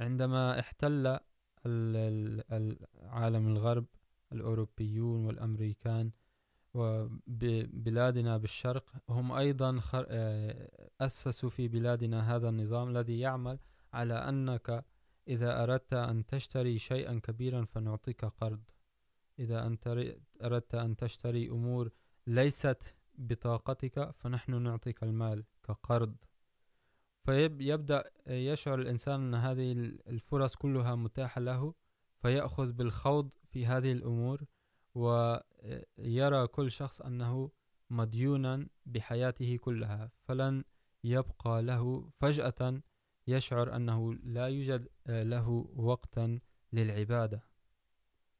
عندما 0.00 0.60
احتل 0.60 1.18
العالم 1.66 3.48
الغرب، 3.48 3.86
الأوروبيون 4.32 5.24
والأمريكان 5.24 6.10
وبلادنا 6.74 8.36
بالشرق، 8.36 8.92
هم 9.08 9.32
أيضا 9.32 9.80
أسسوا 11.00 11.48
في 11.48 11.68
بلادنا 11.68 12.36
هذا 12.36 12.48
النظام 12.48 12.88
الذي 12.88 13.18
يعمل 13.20 13.58
على 13.92 14.14
أنك 14.14 14.84
إذا 15.28 15.62
أردت 15.62 15.94
أن 15.94 16.26
تشتري 16.26 16.78
شيئا 16.78 17.18
كبيرا 17.18 17.64
فنعطيك 17.64 18.24
قرض. 18.24 18.62
إذا 19.38 19.66
أنت 19.66 20.14
أردت 20.44 20.74
أن 20.74 20.96
تشتري 20.96 21.50
أمور 21.50 21.90
ليست 22.26 22.94
بطاقتك، 23.14 24.10
فنحن 24.10 24.62
نعطيك 24.62 25.02
المال 25.02 25.44
كقرض. 25.62 26.16
فيبدأ، 27.24 28.04
يشعر 28.26 28.78
الإنسان 28.80 29.20
أن 29.20 29.34
هذه 29.34 29.72
الفرص 30.06 30.56
كلها 30.56 30.94
متاحة 30.94 31.40
له، 31.40 31.74
فيأخذ 32.22 32.72
بالخوض 32.72 33.30
في 33.50 33.66
هذه 33.66 33.92
الأمور 33.92 34.44
ويرى 34.94 36.46
كل 36.46 36.70
شخص 36.70 37.00
أنه 37.02 37.50
مديونا 37.90 38.68
بحياته 38.86 39.56
كلها. 39.56 40.10
فلن 40.22 40.64
يبقى 41.04 41.62
له 41.62 42.10
فجأة 42.20 42.82
يشعر 43.26 43.76
أنه 43.76 44.14
لا 44.14 44.46
يوجد، 44.46 44.88
له 45.06 45.48
وقتا 45.76 46.40
للعبادة. 46.72 47.44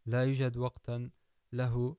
لا 0.06 0.24
يوجد 0.24 0.56
وقتا 0.56 1.10
له 1.52 1.96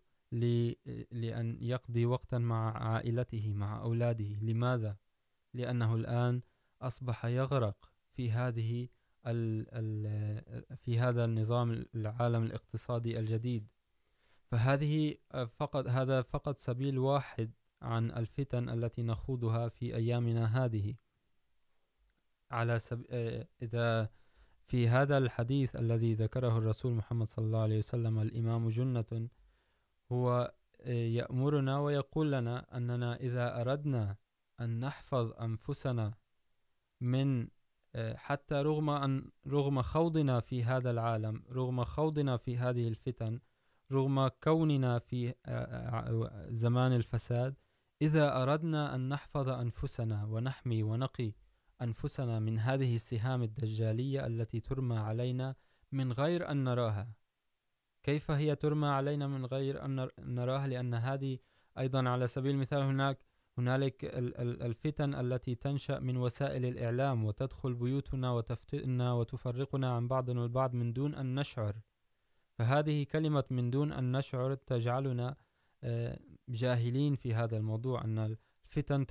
لأن 1.12 1.58
يقضي 1.62 2.06
وقتا 2.06 2.38
مع 2.38 2.78
عائلته، 2.78 3.54
مع 3.54 3.82
أولاده. 3.82 4.40
لماذا؟ 4.42 4.98
لأنه 5.54 5.96
الآن 5.96 6.42
أصبح 6.82 7.26
يغرق 7.26 7.92
في 8.14 8.32
هذه 8.32 8.88
في 10.76 11.00
هذا 11.00 11.26
النظام 11.26 11.86
العالم 11.96 12.44
الاقتصادي 12.44 13.20
الجديد. 13.20 13.68
فهذه 14.52 15.16
فقط 15.56 15.88
هذا 15.88 16.22
فقط 16.22 16.58
سبيل 16.58 16.98
واحد 16.98 17.52
عن 17.82 18.12
الفتن 18.12 18.70
التي 18.70 19.04
نخوضها 19.04 19.68
في 19.70 19.96
أيامنا 19.96 20.66
هذه. 20.66 20.96
على 22.52 22.80
سب... 22.80 23.06
إذا 23.62 24.10
في 24.66 24.88
هذا 24.88 25.18
الحديث 25.18 25.76
الذي 25.76 26.14
ذكره 26.14 26.58
الرسول 26.58 26.94
محمد 26.94 27.28
صلى 27.28 27.46
الله 27.46 27.62
عليه 27.62 27.78
وسلم 27.78 28.20
الإمام 28.20 28.70
جنة، 28.70 29.30
هو 30.12 30.54
يأمرنا 30.86 31.80
ويقول 31.80 32.32
لنا 32.32 32.78
أننا 32.78 33.16
إذا 33.16 33.62
أردنا 33.62 34.16
أن 34.60 34.80
نحفظ 34.80 35.34
أنفسنا 35.42 36.14
من 37.02 37.48
حتى 38.16 38.56
رغم 38.56 38.90
أن، 38.90 39.32
رغم 39.48 39.82
خوضنا 39.82 40.40
في 40.40 40.64
هذا 40.64 40.92
العالم، 40.92 41.44
رغم 41.52 41.84
خوضنا 41.84 42.38
في 42.38 42.58
هذه 42.58 42.88
الفتن، 42.88 43.40
رغم 43.92 44.28
كوننا 44.28 45.00
في 45.00 45.34
زمان 46.50 46.94
الفساد، 46.94 47.56
إذا 48.02 48.44
أردنا 48.44 48.96
أن 48.96 49.10
نحفظ 49.10 49.50
أنفسنا 49.50 50.26
ونحمي 50.26 50.84
ونقي 50.84 51.34
أنفسنا 51.82 52.40
من 52.40 52.60
هذه 52.60 52.96
السهام 52.96 53.44
الدجالية 53.44 54.28
التي 54.28 54.60
ترمى 54.60 54.98
علينا 54.98 55.56
من 55.92 56.12
غير 56.12 56.52
أن 56.52 56.64
نراها. 56.64 57.14
كيف 58.04 58.32
هي 58.32 58.56
ترمى 58.56 58.88
علينا 58.88 59.28
من 59.28 59.46
غير 59.46 59.86
أن 59.86 60.10
نراها؟ 60.20 60.68
لأن 60.68 60.94
هذه 60.94 61.40
أيضا 61.78 62.10
على 62.10 62.28
سبيل 62.28 62.52
المثال 62.52 62.82
هناك 62.82 63.20
هنالك 63.58 64.06
الفتن 64.62 65.16
التي 65.16 65.56
تنشأ 65.56 66.00
من 66.00 66.18
وسائل 66.18 66.66
الإعلام 66.66 67.26
وتدخل 67.26 67.74
بيوتنا 67.74 68.32
وتفتئنا 68.32 69.14
وتفرقنا 69.14 69.96
عن 69.96 70.08
بعضنا 70.08 70.44
البعض 70.44 70.74
من 70.74 70.94
دون 70.94 71.16
أن 71.16 71.36
نشعر. 71.36 71.76
فهذه 72.54 73.04
كلمة 73.04 73.44
من 73.50 73.72
دون 73.72 73.92
أن 73.92 74.18
نشعر 74.18 74.56
تجعلنا 74.56 75.36
جاهلين 76.50 77.16
في 77.16 77.34
هذا 77.34 77.58
الموضوع 77.58 78.04
أن 78.04 78.38
الفتن 78.66 79.06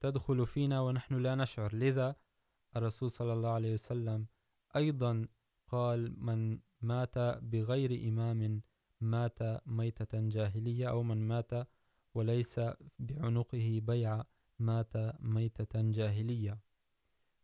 تدخل 0.00 0.46
فينا 0.46 0.80
ونحن 0.80 1.14
لا 1.14 1.34
نشعر. 1.34 1.74
لذا 1.74 2.16
الرسول 2.76 3.10
صلى 3.10 3.32
الله 3.32 3.50
عليه 3.50 3.72
وسلم 3.72 4.26
أيضا 4.76 5.26
قال 5.68 6.24
من 6.24 6.58
مات 6.80 7.18
بغير 7.42 8.08
إمام، 8.08 8.62
مات 9.00 9.38
ميتة 9.66 10.28
جاهلية 10.28 10.90
أو 10.90 11.02
من 11.02 11.28
مات 11.28 11.50
وليس 12.14 12.60
بعنقه 12.98 13.80
بيع 13.82 14.22
مات 14.58 14.96
ميتة 15.20 15.80
جاهلية. 15.90 16.58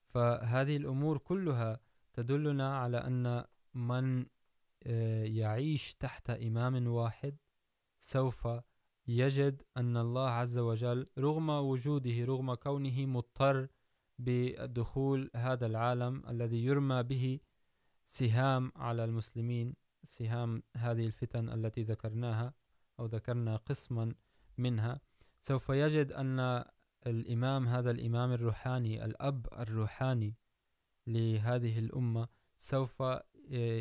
فهذه 0.08 0.76
الأمور 0.76 1.18
كلها 1.18 1.80
تدلنا 2.12 2.78
على 2.78 2.96
أن 2.96 3.44
من 3.74 4.26
يعيش 5.36 5.94
تحت 5.94 6.30
إمام 6.30 6.86
واحد 6.86 7.36
سوف 8.00 8.48
يجد 9.06 9.62
أن 9.76 9.96
الله 9.96 10.28
عز 10.28 10.58
وجل 10.58 11.06
رغم 11.18 11.50
وجوده، 11.50 12.24
رغم 12.24 12.54
كونه 12.54 13.06
مضطر 13.06 13.68
بدخول 14.18 15.30
هذا 15.36 15.66
العالم 15.66 16.22
الذي 16.28 16.64
يرمى 16.64 17.02
به 17.02 17.40
سهام 18.06 18.72
على 18.76 19.04
المسلمين، 19.04 19.74
سهام 20.04 20.62
هذه 20.76 21.06
الفتن 21.06 21.48
التي 21.48 21.82
ذكرناها 21.82 22.54
أو 23.00 23.06
ذكرنا 23.06 23.56
قسما 23.56 24.14
منها. 24.60 25.00
سوف 25.42 25.68
يجد 25.68 26.12
أن 26.12 26.64
الإمام، 27.06 27.68
هذا 27.68 27.90
الإمام 27.90 28.32
الروحاني، 28.32 29.04
الأب 29.04 29.46
الروحاني 29.58 30.36
لهذه 31.06 31.78
الأمة، 31.78 32.28
سوف 32.56 33.02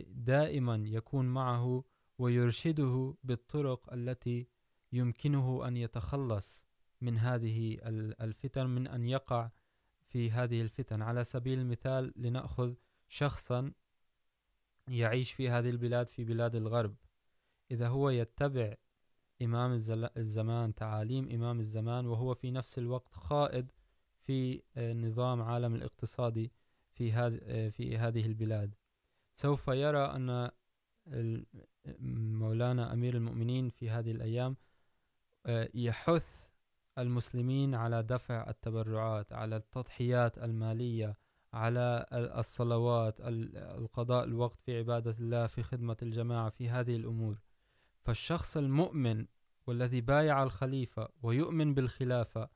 دائما 0.08 0.76
يكون 0.86 1.26
معه 1.26 1.84
ويرشده 2.18 3.16
بالطرق 3.24 3.94
التي 3.94 4.48
يمكنه 4.92 5.68
أن 5.68 5.78
يتخلص 5.78 6.66
من 7.02 7.18
هذه 7.18 7.78
الفتن، 8.22 8.66
من 8.66 8.88
أن 8.88 9.04
يقع 9.04 9.50
في 10.08 10.32
هذه 10.32 10.62
الفتن. 10.62 11.02
على 11.02 11.24
سبيل 11.24 11.60
المثال، 11.60 12.14
لنأخذ 12.16 12.74
شخصا 13.08 13.72
يعيش 14.88 15.32
في 15.32 15.50
هذه 15.50 15.70
البلاد، 15.70 16.08
في 16.08 16.24
بلاد 16.24 16.56
الغرب. 16.56 16.96
إذا 17.72 17.88
هو 17.88 18.10
يتبع 18.10 18.76
إمام 19.42 19.74
الزمان، 20.18 20.76
تعاليم 20.76 21.30
إمام 21.30 21.60
الزمان، 21.60 22.06
وهو 22.06 22.34
في 22.34 22.52
نفس 22.52 22.78
الوقت 22.78 23.16
خائد 23.16 23.72
في 24.20 24.62
نظام 24.78 25.42
عالم 25.42 25.76
الاقتصادي 25.76 26.52
في 26.92 27.12
هذه 27.12 27.70
في 27.70 27.98
هذه 27.98 28.26
البلاد. 28.26 28.76
سوف 29.36 29.68
يرى 29.68 30.06
أن 30.06 30.52
مولانا 32.40 32.94
أمير 32.94 33.16
المؤمنين 33.16 33.70
في 33.70 33.90
هذه 33.90 34.12
الأيام 34.12 34.56
يحث 35.74 36.48
المسلمين 36.98 37.76
على 37.76 38.04
دفع 38.04 38.50
التبرعات، 38.50 39.34
على 39.34 39.56
التضحيات 39.56 40.38
المالية، 40.38 41.18
على 41.54 42.06
الصلوات 42.12 43.22
القضاء 43.22 44.24
الوقت 44.24 44.60
في 44.62 44.78
عبادة 44.78 45.16
الله، 45.20 45.48
في 45.48 45.64
خدمة 45.64 45.98
الجماعة، 46.02 46.50
في 46.50 46.70
هذه 46.70 46.96
الأمور. 46.96 47.40
فالشخص 48.10 48.58
المؤمن 48.58 49.26
والذي 49.68 50.02
بايع 50.02 50.44
الخليفة 50.44 51.10
ويؤمن 51.22 51.74
بالخلافة 51.74 52.50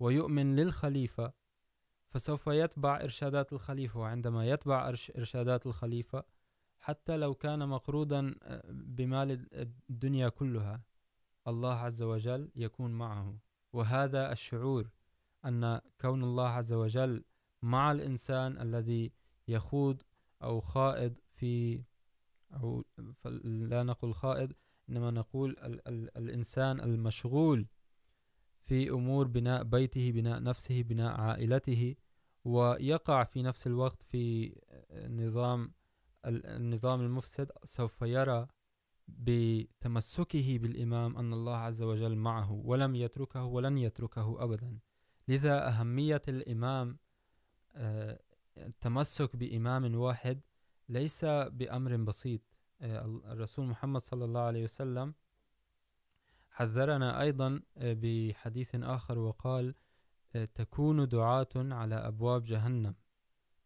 ويؤمن 0.00 0.56
للخليفة، 0.56 1.32
فسوف 2.08 2.46
يتبع 2.46 2.96
إرشادات 2.96 3.52
الخليفة 3.52 4.00
وعندما 4.00 4.48
يتبع 4.48 4.88
إرشادات 5.18 5.66
الخليفة 5.66 6.24
حتى 6.78 7.16
لو 7.16 7.34
كان 7.34 7.68
مقروضا 7.68 8.34
بمال 8.70 9.48
الدنيا 9.90 10.28
كلها، 10.28 10.82
الله 11.48 11.74
عز 11.74 12.02
وجل 12.02 12.50
يكون 12.56 12.90
معه. 12.90 13.38
وهذا 13.72 14.32
الشعور 14.32 14.90
أن 15.44 15.80
كون 16.00 16.24
الله 16.24 16.48
عز 16.48 16.72
وجل 16.72 17.24
مع 17.62 17.92
الإنسان 17.92 18.60
الذي 18.60 19.12
يخوض 19.48 20.02
أو 20.42 20.60
خائض 20.60 21.14
في، 21.34 21.82
أو 22.52 22.84
لا 23.44 23.82
نقول 23.82 24.14
خائض 24.14 24.52
إنما 24.88 25.10
نقول 25.10 25.50
ال 25.50 25.88
ال 25.88 26.16
الإنسان 26.16 26.80
المشغول 26.80 27.66
في 28.62 28.90
أمور 28.90 29.26
بناء 29.26 29.62
بيته، 29.62 30.12
بناء 30.12 30.42
نفسه، 30.42 30.82
بناء 30.82 31.20
عائلته، 31.20 31.94
ويقع 32.44 33.24
في 33.24 33.42
نفس 33.42 33.66
الوقت 33.66 34.02
في 34.02 34.54
نظام 34.92 35.72
النظام 36.26 37.00
المفسد 37.00 37.50
سوف 37.64 38.02
يرى 38.02 38.46
بتمسكه 39.08 40.58
بالإمام 40.58 41.16
أن 41.16 41.32
الله 41.32 41.56
عز 41.56 41.82
وجل 41.82 42.16
معه 42.16 42.52
ولم 42.52 42.94
يتركه 42.96 43.44
ولن 43.44 43.78
يتركه 43.78 44.42
أبدا. 44.44 44.78
لذا 45.28 45.68
أهمية 45.68 46.22
الإمام 46.28 46.98
التمسك 48.56 49.36
بإمام 49.36 49.94
واحد 49.94 50.40
ليس 50.88 51.24
بأمر 51.24 51.96
بسيط. 51.96 52.55
الرسول 52.80 53.66
محمد 53.66 54.00
صلى 54.00 54.24
الله 54.24 54.40
عليه 54.40 54.64
وسلم 54.64 55.14
حذرنا 56.50 57.20
أيضا 57.20 57.60
بحديث 57.76 58.74
آخر 58.74 59.18
وقال 59.18 59.74
تكون 60.54 61.08
دعاة 61.08 61.48
على 61.56 61.94
أبواب 61.94 62.44
جهنم 62.44 62.94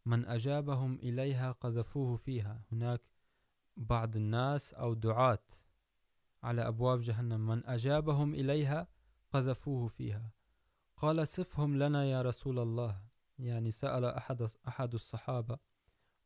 من 0.06 0.26
أجابهم 0.26 0.94
إليها 0.94 1.52
قذفوه 1.52 2.16
فيها 2.16 2.62
هناك 2.72 3.00
بعض 3.76 4.16
الناس 4.16 4.74
أو 4.74 4.94
دعاة 4.94 5.44
على 6.42 6.68
أبواب 6.68 7.00
جهنم 7.00 7.46
من 7.46 7.66
أجابهم 7.66 8.34
إليها 8.34 8.88
قذفوه 9.32 9.88
فيها 9.88 10.30
قال 10.96 11.28
صفهم 11.28 11.78
لنا 11.78 12.04
يا 12.04 12.22
رسول 12.22 12.58
الله 12.58 13.02
يعني 13.38 13.70
سأل 13.70 14.04
أحد, 14.04 14.48
أحد 14.68 14.94
الصحابة 14.94 15.58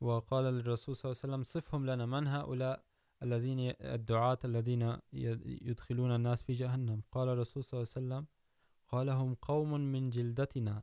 وقال 0.05 0.45
للرسول 0.45 0.97
صلى 0.97 1.05
الله 1.05 1.21
عليه 1.23 1.33
وسلم، 1.33 1.43
صفهم 1.43 1.87
لنا 1.87 2.07
من 2.07 2.27
هؤلاء 2.27 2.85
الذين 3.23 3.59
الدعاة 3.81 4.39
الذين 4.45 4.97
يدخلون 5.71 6.15
الناس 6.15 6.43
في 6.43 6.53
جهنم. 6.53 7.03
قال 7.13 7.29
الرسول 7.29 7.65
صلى 7.65 7.79
الله 7.79 7.91
عليه 7.97 8.07
وسلم، 8.07 8.27
قال 8.89 9.11
هم 9.11 9.35
قوم 9.35 9.71
من 9.93 10.11
جلدتنا 10.11 10.83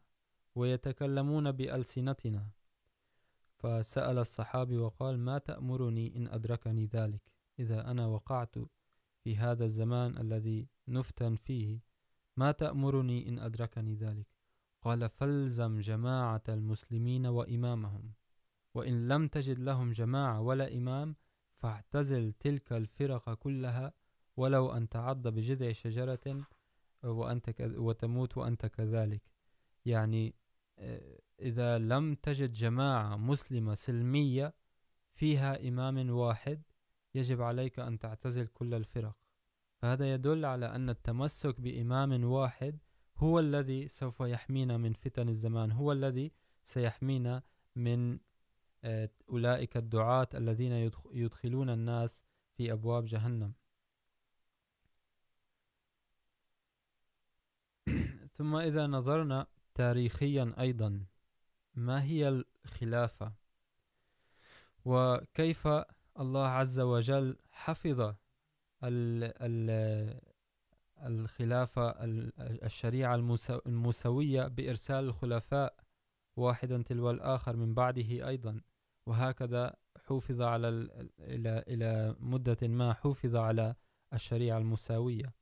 ويتكلمون 0.55 1.51
بألسنتنا. 1.51 2.49
فسأل 3.57 4.17
الصحابي 4.17 4.77
وقال، 4.77 5.19
ما 5.19 5.37
تأمرني 5.37 6.17
إن 6.17 6.27
أدركني 6.27 6.85
ذلك؟ 6.85 7.21
إذا 7.59 7.91
أنا 7.91 8.07
وقعت 8.07 8.55
في 9.23 9.37
هذا 9.37 9.65
الزمان 9.65 10.17
الذي 10.17 10.67
نفتن 10.87 11.35
فيه، 11.35 11.79
ما 12.37 12.51
تأمرني 12.51 13.29
إن 13.29 13.39
أدركني 13.39 13.95
ذلك؟ 13.95 14.27
قال 14.81 15.09
فلزم 15.09 15.79
جماعة 15.79 16.43
المسلمين 16.49 17.25
وإمامهم. 17.25 18.13
وإن 18.73 19.07
لم 19.07 19.27
تجد 19.27 19.59
لهم 19.59 19.91
جماعة 19.91 20.41
ولا 20.41 20.73
إمام 20.73 21.15
فاعتزل 21.55 22.33
تلك 22.33 22.73
الفرق 22.73 23.33
كلها 23.33 23.93
ولو 24.37 24.71
أن 24.71 24.89
تعض 24.89 25.27
بجذع 25.27 25.71
شجرة 25.71 26.45
وأنت 27.03 27.61
وتموت 27.61 28.37
وأنت 28.37 28.65
كذلك. 28.65 29.21
يعني 29.85 30.35
إذا 31.39 31.77
لم 31.77 32.15
تجد 32.15 32.51
جماعة 32.53 33.17
مسلمة 33.17 33.73
سلمية 33.73 34.53
فيها 35.13 35.67
إمام 35.67 36.09
واحد، 36.09 36.61
يجب 37.15 37.41
عليك 37.41 37.79
أن 37.79 37.99
تعتزل 37.99 38.47
كل 38.47 38.73
الفرق. 38.73 39.17
فهذا 39.77 40.13
يدل 40.13 40.45
على 40.45 40.65
أن 40.65 40.89
التمسك 40.89 41.61
بإمام 41.61 42.23
واحد 42.23 42.79
هو 43.17 43.39
الذي 43.39 43.87
سوف 43.87 44.19
يحمينا 44.19 44.77
من 44.77 44.93
فتن 44.93 45.29
الزمان، 45.29 45.71
هو 45.71 45.91
الذي 45.91 46.31
سيحمينا 46.63 47.43
من 47.75 48.19
أولئك 49.29 49.77
الدعاة 49.77 50.27
الذين 50.33 50.91
يدخلون 51.13 51.69
الناس 51.69 52.25
في 52.57 52.71
أبواب 52.71 53.05
جهنم. 53.05 53.53
ثم 58.37 58.55
إذا 58.55 58.87
نظرنا 58.87 59.47
تاريخيا 59.75 60.53
أيضا، 60.59 61.05
ما 61.75 62.03
هي 62.03 62.43
الخلافة؟ 62.65 63.33
وكيف 64.85 65.67
الله 66.19 66.47
عز 66.47 66.79
وجل 66.79 67.37
حفظ 67.51 67.99
ال 68.01 68.13
ال، 69.41 70.21
الخلافة 71.03 71.95
الشريعة 72.39 73.15
الموسوية 73.65 74.47
بإرسال 74.47 75.03
الخلفاء 75.03 75.75
واحدا 76.35 76.81
تلو 76.81 77.11
الآخر 77.11 77.55
من 77.55 77.73
بعده 77.73 78.27
أيضا؟ 78.27 78.61
وهكذا 79.05 79.75
حفظ 80.05 80.41
على 80.41 80.67
إلى 81.19 81.63
إلى 81.67 82.15
مدة 82.19 82.67
ما 82.67 82.93
حفظ 82.93 83.35
على 83.35 83.75
الشريعة 84.13 84.57
المساوية. 84.57 85.33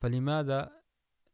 فلماذا 0.00 0.82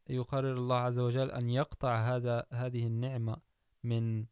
يقرر 0.09 0.53
الله 0.53 0.75
عز 0.75 0.99
وجل 0.99 1.31
أن 1.31 1.49
يقطع 1.49 1.95
هذا، 1.95 2.45
هذه 2.51 2.87
النعمة 2.87 3.37
من 3.83 4.25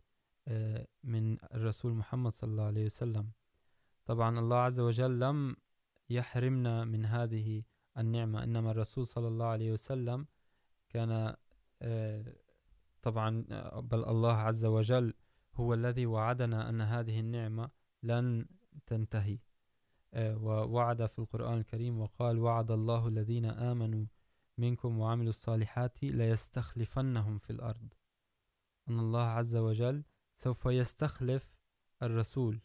من 1.04 1.38
الرسول 1.54 1.94
محمد 1.94 2.32
صلى 2.32 2.52
الله 2.52 2.64
عليه 2.64 2.86
وسلم؟ 2.86 3.32
طبعا 4.06 4.40
الله 4.40 4.58
عز 4.58 4.80
وجل 4.80 5.20
لم 5.20 5.56
يحرمنا 6.10 6.86
من 6.86 7.06
هذه 7.06 7.64
النعمة، 7.98 8.44
إنما 8.44 8.72
الرسول 8.72 9.06
صلى 9.06 9.28
الله 9.28 9.46
عليه 9.46 9.72
وسلم 9.72 10.28
كان 10.90 11.36
طبعا، 13.02 13.46
بل 13.80 14.06
الله 14.06 14.34
عز 14.34 14.66
وجل 14.66 15.14
هو 15.60 15.74
الذي 15.74 16.06
وعدنا 16.06 16.70
أن 16.70 16.82
هذه 16.82 17.20
النعمة 17.20 17.70
لن 18.04 18.46
تنتهي. 18.86 19.40
ووعد 20.16 21.06
في 21.06 21.20
القرآن 21.20 21.58
الكريم 21.58 22.02
وقال 22.02 22.40
وعد 22.40 22.72
الله 22.72 23.08
الذين 23.08 23.46
آمنوا 23.46 24.06
منكم 24.58 25.00
وعملوا 25.00 25.30
الصالحات 25.30 26.04
ليستخلفنهم 26.04 27.38
في 27.38 27.50
الأرض. 27.50 27.94
أن 28.90 29.00
الله 29.00 29.22
عز 29.22 29.56
وجل 29.56 30.04
سوف 30.36 30.66
يستخلف 30.66 31.56
الرسول. 32.04 32.62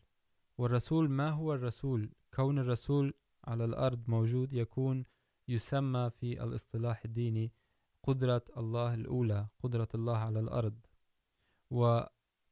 والرسول 0.59 1.11
ما 1.11 1.31
هو 1.31 1.55
الرسول؟ 1.55 2.13
كون 2.35 2.59
الرسول 2.59 3.15
على 3.45 3.65
الأرض 3.65 4.09
موجود 4.09 4.53
يكون 4.53 5.05
يسمى 5.49 6.11
في 6.11 6.43
الاصطلاح 6.45 7.05
الديني 7.05 7.53
قدرة 8.03 8.45
الله 8.57 8.95
الأولى، 8.95 9.49
قدرة 9.59 9.89
الله 9.95 10.17
على 10.17 10.41
الأرض. 10.41 10.87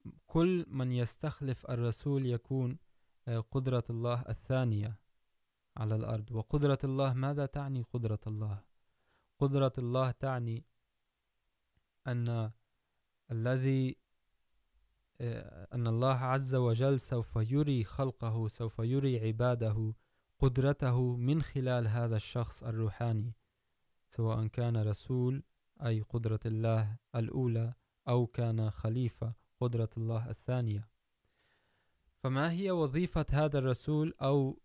وكل 0.04 0.66
من 0.68 0.92
يستخلف 0.92 1.70
الرسول 1.70 2.26
يكون 2.26 2.78
قدرة 3.50 3.84
الله 3.90 4.24
الثانية 4.28 4.98
على 5.76 5.94
الأرض. 5.94 6.30
وقدرة 6.32 6.78
الله 6.84 7.12
ماذا 7.12 7.46
تعني 7.46 7.82
قدرة 7.82 8.20
الله؟ 8.26 8.62
قدرة 9.38 9.72
الله 9.78 10.10
تعني 10.10 10.64
أن 12.06 12.50
الذي 13.30 13.96
أن 15.74 15.86
الله 15.86 16.14
عز 16.14 16.54
وجل 16.54 17.00
سوف 17.00 17.36
يري 17.36 17.84
خلقه، 17.84 18.48
سوف 18.48 18.78
يري 18.78 19.26
عباده، 19.26 19.94
قدرته 20.38 21.16
من 21.16 21.42
خلال 21.42 21.88
هذا 21.88 22.16
الشخص 22.16 22.62
الروحاني، 22.62 23.34
سواء 24.08 24.46
كان 24.46 24.76
رسول 24.76 25.42
أي 25.84 26.00
قدرة 26.00 26.40
الله 26.46 26.98
الأولى 27.14 27.74
أو 28.08 28.26
كان 28.26 28.70
خليفة. 28.70 29.34
قدرة 29.62 29.88
الله 29.96 30.30
الثانية. 30.30 30.88
فما 32.18 32.52
هي 32.52 32.70
وظيفة 32.70 33.26
هذا 33.30 33.58
الرسول 33.58 34.14
أو 34.22 34.60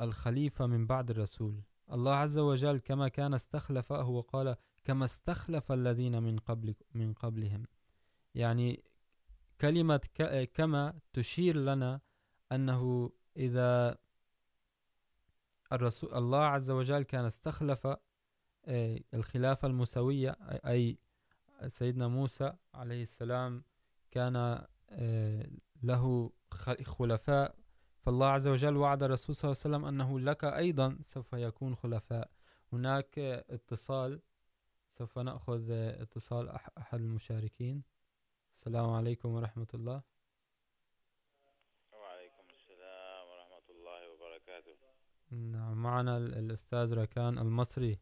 الخليفة 0.00 0.66
من 0.66 0.86
بعد 0.86 1.10
الرسول؟ 1.10 1.62
الله 1.92 2.14
عز 2.14 2.38
وجل 2.38 2.78
كما 2.78 3.08
كان 3.08 3.34
استخلف 3.34 3.92
هو 3.92 4.20
قال 4.20 4.56
كما 4.84 5.04
استخلف 5.04 5.72
الذين 5.72 6.22
من 6.22 6.38
قبل 6.38 6.74
من 6.94 7.12
قبلهم. 7.12 7.66
يعني 8.34 8.84
كلمة 9.60 10.00
كما 10.54 11.00
تشير 11.12 11.56
لنا 11.56 12.00
أنه 12.52 13.12
إذا 13.36 13.98
الرسول 15.72 16.14
الله 16.14 16.44
عز 16.44 16.70
وجل 16.70 17.02
كان 17.02 17.24
استخلف 17.24 17.88
الخلافة 19.14 19.68
الموسوية 19.68 20.30
أي، 20.66 20.98
سيدنا 21.66 22.08
موسى 22.08 22.52
عليه 22.74 23.02
السلام 23.02 23.64
كان 24.10 24.66
له 25.82 26.32
خلفاء. 26.84 27.54
فالله 28.02 28.26
عز 28.26 28.48
وجل 28.48 28.76
وعد 28.76 29.02
الرسول 29.02 29.34
صلى 29.36 29.50
الله 29.50 29.60
عليه 29.64 29.68
وسلم 29.76 29.84
أنه 29.84 30.20
لك 30.20 30.44
أيضا 30.44 30.98
سوف 31.00 31.32
يكون 31.32 31.74
خلفاء. 31.74 32.30
هناك 32.72 33.18
اتصال 33.18 34.20
سوف 34.88 35.18
نأخذ 35.18 35.70
اتصال 35.70 36.48
أحد 36.78 37.00
المشاركين. 37.00 37.82
السلام 38.52 38.90
عليكم 38.90 39.28
ورحمة 39.28 39.66
الله. 39.74 40.02
وعليكم 41.92 42.44
السلام 42.50 43.28
ورحمة 43.28 43.66
الله 43.70 44.10
وبركاته. 44.10 44.76
نعم 45.30 45.82
معنا 45.82 46.16
الأستاذ 46.16 46.94
ركان 46.94 47.38
المصري. 47.38 47.98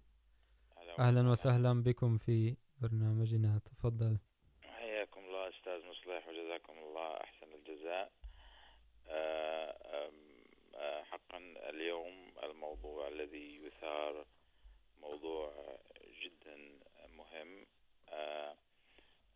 أهلا 0.98 1.30
وسهلا 1.30 1.82
بكم 1.82 2.18
في 2.18 2.56
برنامجنا. 2.80 3.58
تفضل 3.58 4.18
حياكم 4.62 5.20
الله 5.20 5.48
أستاذ 5.48 5.86
مصلح 5.90 6.28
وجزاكم 6.28 6.72
الله 6.78 7.16
أحسن 7.16 7.46
الجزاء 7.54 8.12
حقا 11.04 11.38
اليوم 11.70 12.32
الموضوع 12.42 13.08
الذي 13.08 13.56
يثار 13.66 14.26
موضوع 15.00 15.52
جدا 16.22 16.56
مهم 17.16 17.66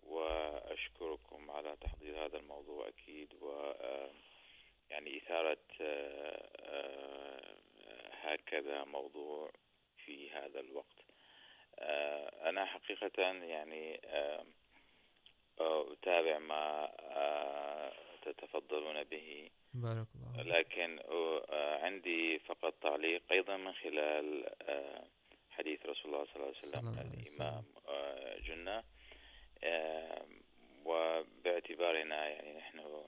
وأشكركم 0.06 1.50
على 1.50 1.76
تحضير 1.80 2.26
هذا 2.26 2.38
الموضوع 2.38 2.88
أكيد 2.88 3.34
و 3.34 3.72
يعني 4.90 5.18
إثارة 5.18 5.58
هكذا 8.22 8.84
موضوع 8.84 9.50
في 10.04 10.30
هذا 10.30 10.60
الوقت 10.60 10.98
أنا 12.48 12.64
حقيقة 12.64 13.32
يعني 13.62 14.00
أتابع 15.58 16.38
ما 16.38 16.88
تتفضلون 18.22 19.04
به. 19.04 19.50
بارك 19.74 20.06
الله 20.14 20.42
لكن 20.42 20.98
عندي 21.84 22.38
فقط 22.38 22.74
تعليق 22.82 23.22
أيضا 23.32 23.56
من 23.56 23.72
خلال 23.72 24.50
حديث 25.50 25.86
رسول 25.86 26.14
الله 26.14 26.24
صلى 26.24 26.36
الله 26.36 26.46
عليه 26.46 26.58
وسلم 26.58 26.88
الإمام 26.88 27.64
جنة. 28.46 28.82
وباعتبارنا 30.84 32.28
يعني 32.28 32.58
نحن 32.58 33.04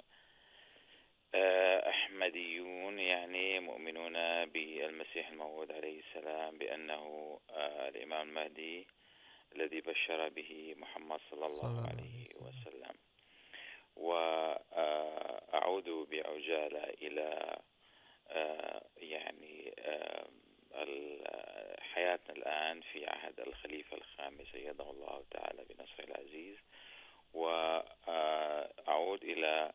أحمديون 1.88 2.98
يعني 2.98 3.60
مؤمنون 3.60 4.44
بالمسيح 4.44 5.28
الموعود 5.28 5.72
عليه 5.72 6.00
السلام 6.00 6.58
بأنه 6.58 7.38
الإمام 7.88 8.28
المهدي 8.28 8.86
الذي 9.56 9.80
بشر 9.80 10.28
به 10.28 10.74
محمد 10.78 11.20
صلى 11.30 11.46
الله 11.46 11.86
عليه 11.88 12.24
وسلم. 12.40 12.94
وأعود 13.96 15.88
بعجالة 15.88 16.84
إلى 16.84 17.58
يعني 18.96 19.74
حياتنا 21.80 22.36
الآن 22.36 22.80
في 22.80 23.06
عهد 23.06 23.40
الخليفة 23.40 23.96
الخامس 23.96 24.54
أيده 24.54 24.90
الله 24.90 25.24
تعالى 25.30 25.64
بنصره 25.64 26.04
العزيز. 26.04 26.56
وأعود 27.34 29.24
إلى 29.24 29.72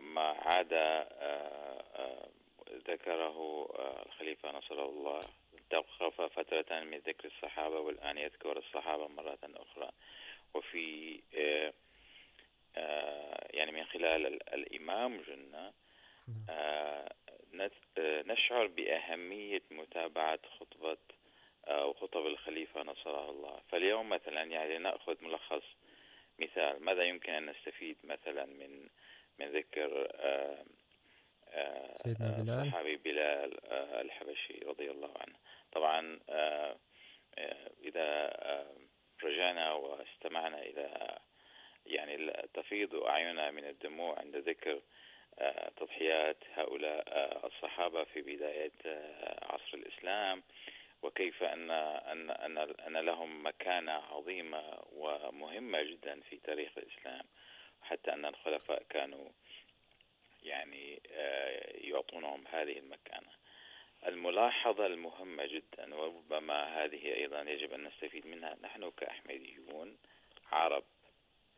ما 0.00 0.22
عاد 0.22 0.72
ذكره 2.88 3.68
الخليفة 4.06 4.50
نصره 4.52 4.88
الله 4.88 5.20
توقف 5.70 6.20
فترة 6.20 6.80
من 6.80 6.98
ذكر 6.98 7.28
الصحابة 7.28 7.80
والآن 7.80 8.18
يذكر 8.18 8.58
الصحابة 8.58 9.08
مرة 9.08 9.38
أخرى. 9.44 9.90
وفي 10.54 11.20
يعني 13.50 13.72
من 13.72 13.84
خلال 13.84 14.54
الإمام 14.54 15.20
جنة 15.20 15.72
نشعر 17.98 18.66
بأهمية 18.66 19.62
متابعة 19.70 20.40
خطبة 20.58 20.96
أو 21.64 21.92
خطب 21.92 22.26
الخليفة 22.26 22.82
نصره 22.82 23.30
الله. 23.30 23.60
فاليوم 23.68 24.08
مثلا 24.08 24.42
يعني 24.42 24.78
نأخذ 24.78 25.24
ملخص 25.24 25.64
مثال. 26.38 26.84
ماذا 26.84 27.02
يمكن 27.02 27.32
أن 27.32 27.46
نستفيد 27.50 27.96
مثلا 28.04 28.44
من 28.46 28.88
من 29.38 29.46
ذكر 29.46 30.08
سيدنا 32.02 32.28
بلال. 32.28 32.70
صحابي 32.70 32.96
بلال 32.96 33.72
الحبشي 33.72 34.58
رضي 34.66 34.90
الله 34.90 35.14
عنه. 35.16 35.34
طبعا 35.72 36.20
إذا 37.84 38.32
رجعنا 39.22 39.72
واستمعنا 39.72 40.62
إلى 40.62 41.18
يعني 41.86 42.32
تفيض 42.54 42.94
أعيننا 42.94 43.50
من 43.50 43.64
الدموع 43.64 44.18
عند 44.18 44.36
ذكر 44.36 44.80
تضحيات 45.76 46.36
هؤلاء 46.54 47.04
الصحابة 47.46 48.04
في 48.04 48.22
بداية 48.22 48.72
عصر 49.42 49.74
الإسلام 49.74 50.42
وكيف 51.02 51.42
أن 51.42 51.70
أن 51.70 52.30
أن 52.30 52.58
أن 52.58 52.96
لهم 52.96 53.46
مكانة 53.46 53.92
عظيمة 53.92 54.78
ومهمة 54.92 55.82
جدا 55.82 56.20
في 56.20 56.36
تاريخ 56.36 56.70
الإسلام. 56.78 57.24
حتى 57.82 58.12
أن 58.12 58.24
الخلفاء 58.24 58.82
كانوا 58.90 59.28
يعني 60.42 61.02
يعطونهم 61.74 62.44
هذه 62.46 62.78
المكانة. 62.78 63.28
الملاحظة 64.06 64.86
المهمة 64.86 65.46
جدا 65.46 65.94
وربما 65.94 66.84
هذه 66.84 67.14
أيضا 67.14 67.40
يجب 67.40 67.72
أن 67.72 67.84
نستفيد 67.84 68.26
منها 68.26 68.56
نحن 68.62 68.90
كأحمديون 68.90 69.98
عرب. 70.52 70.84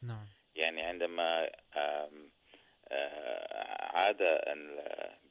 نعم. 0.03 0.27
يعني 0.57 0.83
عندما 0.83 1.51
عاد 3.95 4.19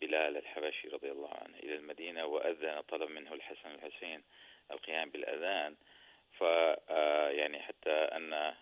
بلال 0.01 0.37
الحبشي 0.37 0.87
رضي 0.87 1.11
الله 1.11 1.33
عنه 1.33 1.57
إلى 1.57 1.75
المدينة 1.75 2.25
وأذن 2.25 2.81
طلب 2.81 3.09
منه 3.09 3.33
الحسن 3.33 3.71
الحسين 3.71 4.23
القيام 4.71 5.09
بالأذان 5.09 5.75
ف 6.39 6.41
يعني 7.37 7.59
حتى 7.59 7.91
أن 7.91 8.53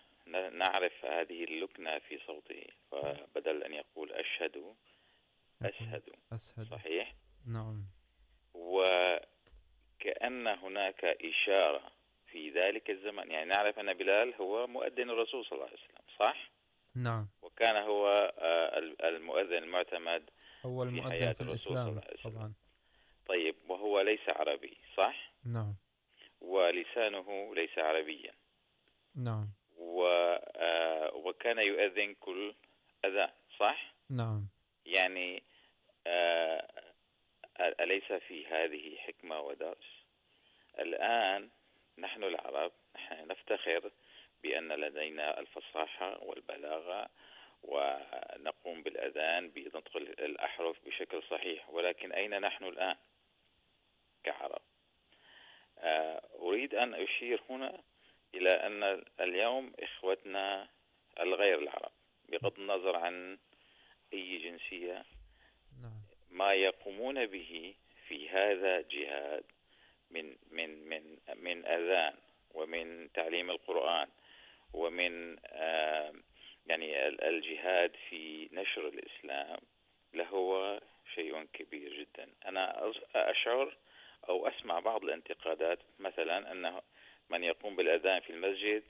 نعرف 0.52 1.04
هذه 1.04 1.44
اللكنة 1.44 1.98
في 1.98 2.18
صوته 2.26 2.64
فبدل 2.90 3.62
أن 3.62 3.72
يقول 3.72 4.12
أشهد 4.12 4.74
أشهد. 5.62 6.02
أشهد. 6.32 6.64
صحيح؟ 6.64 7.14
نعم. 7.46 7.84
وكأن 8.54 10.46
هناك 10.46 11.04
إشارة 11.04 11.92
في 12.26 12.50
ذلك 12.50 12.90
الزمن. 12.90 13.30
يعني 13.30 13.50
نعرف 13.50 13.78
أن 13.78 13.92
بلال 13.94 14.34
هو 14.34 14.66
مؤذن 14.66 15.10
الرسول 15.10 15.44
صلى 15.44 15.52
الله 15.52 15.66
عليه 15.66 15.78
وسلم 15.78 16.02
صح؟ 16.18 16.50
نعم. 16.94 17.28
وكان 17.42 17.76
هو 17.76 18.32
المؤذن 19.04 19.56
المعتمد 19.62 20.30
أول 20.64 20.88
في 20.88 20.94
مؤذن 20.94 21.10
حياة 21.10 21.32
في 21.32 21.40
الرسول 21.40 21.58
صلى 21.58 21.72
الإسلام 21.72 21.88
الله 21.88 22.02
عليه 22.06 22.20
وسلم. 22.20 22.32
طبعا. 22.32 22.52
طيب 23.26 23.56
وهو 23.68 24.00
ليس 24.00 24.20
عربي 24.36 24.76
صح؟ 24.96 25.32
نعم. 25.44 25.74
ولسانه 26.40 27.54
ليس 27.54 27.78
عربيا. 27.78 28.34
نعم. 29.14 29.48
و 29.82 30.02
وكان 31.14 31.58
يؤذن 31.58 32.14
كل 32.14 32.54
أذان 33.04 33.30
صح؟ 33.60 33.94
نعم. 34.10 34.48
يعني 34.86 35.42
أليس 37.60 38.12
في 38.12 38.46
هذه 38.46 38.96
حكمة 38.96 39.40
ودرس؟ 39.40 40.02
الآن 40.78 41.50
نحن 41.98 42.24
العرب 42.24 42.72
نحن 42.94 43.28
نفتخر 43.28 43.90
بأن 44.42 44.72
لدينا 44.72 45.40
الفصاحة 45.40 46.24
والبلاغة 46.24 47.08
ونقوم 47.62 48.82
بالأذان 48.82 49.50
بندخل 49.50 50.00
الأحرف 50.00 50.76
بشكل 50.86 51.22
صحيح 51.22 51.70
ولكن 51.70 52.12
أين 52.12 52.40
نحن 52.40 52.64
الآن 52.64 52.96
كعرب؟ 54.24 54.62
أريد 56.42 56.74
أن 56.74 56.94
أشير 56.94 57.42
هنا 57.50 57.82
إلى 58.34 58.50
أن 58.50 59.04
اليوم 59.20 59.72
إخوتنا 59.80 60.68
الغير 61.20 61.58
العرب 61.58 61.92
بغض 62.28 62.58
النظر 62.58 62.96
عن 62.96 63.38
أي 64.12 64.38
جنسية. 64.38 65.04
ما 66.30 66.48
يقومون 66.52 67.26
به 67.26 67.74
في 68.08 68.28
هذا 68.28 68.80
جهاد 68.80 69.44
من 70.10 70.36
من 70.50 70.88
من 70.88 71.18
من 71.36 71.66
أذان 71.66 72.14
ومن 72.54 73.12
تعليم 73.12 73.50
القرآن 73.50 74.08
ومن 74.72 75.38
يعني 76.66 77.08
الجهاد 77.08 77.96
في 78.08 78.48
نشر 78.52 78.88
الإسلام 78.88 79.58
لهو 80.14 80.80
شيء 81.14 81.44
كبير 81.52 81.92
جدا. 82.00 82.28
أنا 82.46 82.92
أشعر 83.14 83.76
أو 84.28 84.48
أسمع 84.48 84.80
بعض 84.80 85.04
الانتقادات 85.04 85.78
مثلا 85.98 86.52
أنه 86.52 86.82
من 87.32 87.44
يقوم 87.44 87.76
بالأذان 87.76 88.20
في 88.20 88.30
المسجد 88.30 88.82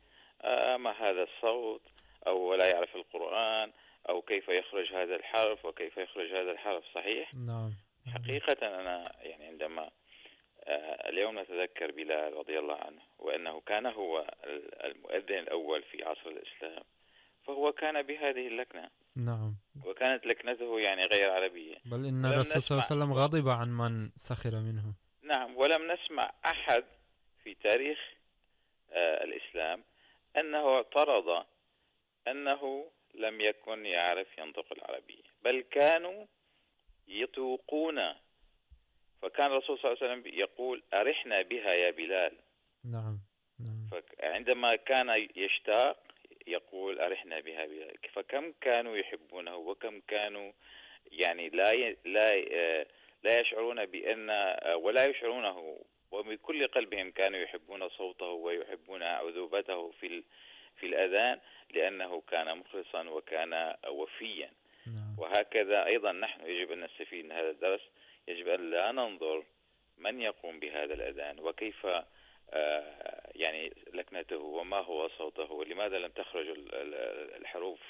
ما 0.78 0.90
هذا 0.90 1.22
الصوت 1.22 1.82
أو 2.26 2.55
لا 2.55 2.70
يعرف 2.70 2.97
القرآن 2.97 3.72
أو 4.09 4.22
كيف 4.22 4.49
يخرج 4.49 4.93
هذا 4.93 5.16
الحرف 5.16 5.64
وكيف 5.64 5.97
يخرج 5.97 6.32
هذا 6.32 6.51
الحرف 6.51 6.84
صحيح؟ 6.95 7.34
نعم. 7.34 7.72
حقيقة 8.14 8.80
أنا 8.80 9.12
يعني 9.22 9.45
عندما 9.45 9.90
اليوم 11.09 11.38
نتذكر 11.38 11.90
بلال 11.90 12.36
رضي 12.36 12.59
الله 12.59 12.76
عنه 12.76 13.01
وأنه 13.18 13.61
كان 13.61 13.86
هو 13.86 14.34
المؤذن 14.84 15.38
الأول 15.38 15.82
في 15.82 16.05
عصر 16.05 16.26
الإسلام 16.30 16.82
فهو 17.47 17.72
كان 17.72 18.03
بهذه 18.03 18.49
اللكنة. 18.49 18.90
نعم. 19.16 19.55
وكانت 19.84 20.26
لكنته 20.26 20.80
يعني 20.80 21.03
غير 21.03 21.30
عربية. 21.30 21.76
بل 21.84 22.07
إن 22.07 22.24
الرسول 22.24 22.62
صلى 22.62 22.78
الله 22.78 22.86
عليه 22.90 23.03
وسلم 23.03 23.12
غضب 23.12 23.49
عن 23.49 23.68
من 23.68 24.11
سخر 24.16 24.51
منه. 24.51 24.95
نعم 25.22 25.57
ولم 25.57 25.93
نسمع 25.93 26.32
أحد 26.47 26.84
في 27.45 27.55
تاريخ 27.55 27.99
الإسلام 28.97 29.84
أنه 30.40 30.76
اعترض 30.76 31.47
أنه 32.28 32.90
لم 33.14 33.40
يكن 33.40 33.86
يعرف 33.86 34.38
ينطق 34.38 34.72
العربية 34.72 35.22
بل 35.43 35.61
كانوا 35.61 36.26
يتوقون. 37.09 38.14
فكان 39.22 39.47
الرسول 39.47 39.78
صلى 39.78 39.93
الله 39.93 40.03
عليه 40.03 40.12
وسلم 40.12 40.34
يقول 40.34 40.82
أرحنا 40.95 41.43
بها 41.43 41.72
يا 41.72 41.90
بلال. 41.90 42.32
نعم 42.84 43.18
نعم. 43.61 44.01
فعندما 44.18 44.76
كان 44.76 45.28
يشتاق 45.36 46.03
يقول 46.47 47.01
أرحنا 47.01 47.40
بها 47.40 47.66
بلال. 47.66 47.97
فكم 48.12 48.53
كانوا 48.61 48.97
يحبونه 48.97 49.57
وكم 49.57 50.01
كانوا 50.01 50.53
يعني 51.11 51.49
لا 51.49 51.72
ي... 51.72 51.97
لا. 52.05 52.86
لا 53.24 53.40
يشعرون 53.40 53.86
بأن 53.86 54.30
ولا 54.74 55.05
يشعرونه 55.07 55.84
وبكل 56.13 56.67
قلبهم 56.69 57.11
كانوا 57.11 57.39
يحبون 57.39 57.89
صوته 57.89 58.27
ويحبون 58.27 59.03
عذوبته 59.03 59.91
في. 59.91 60.23
في 60.77 60.87
الأذان 60.87 61.41
لأنه 61.71 62.23
كان 62.29 62.59
مخلصا 62.59 63.09
وكان 63.09 63.75
وفيا. 63.89 64.51
وهكذا 65.19 65.87
أيضا 65.87 66.13
نحن 66.13 66.47
يجب 66.47 66.73
أن 66.73 66.81
نستفيد 66.85 67.25
من 67.25 67.33
هذا 67.33 67.51
الدرس. 67.51 67.81
يجب 68.29 68.49
أن 68.49 68.71
لا 68.71 68.93
ننظر 68.93 69.45
من 69.99 70.21
يقوم 70.21 70.61
بهذا 70.61 70.95
الأذان 70.95 71.41
وكيف 71.41 71.87
يعني 73.35 73.73
لكنته 73.93 74.37
وما 74.37 74.77
هو 74.79 75.09
صوته 75.09 75.53
ولماذا 75.53 75.99
لم 75.99 76.11
تخرج 76.11 76.49
ال- 76.49 76.75
ال- 76.75 77.37
الحروف 77.41 77.81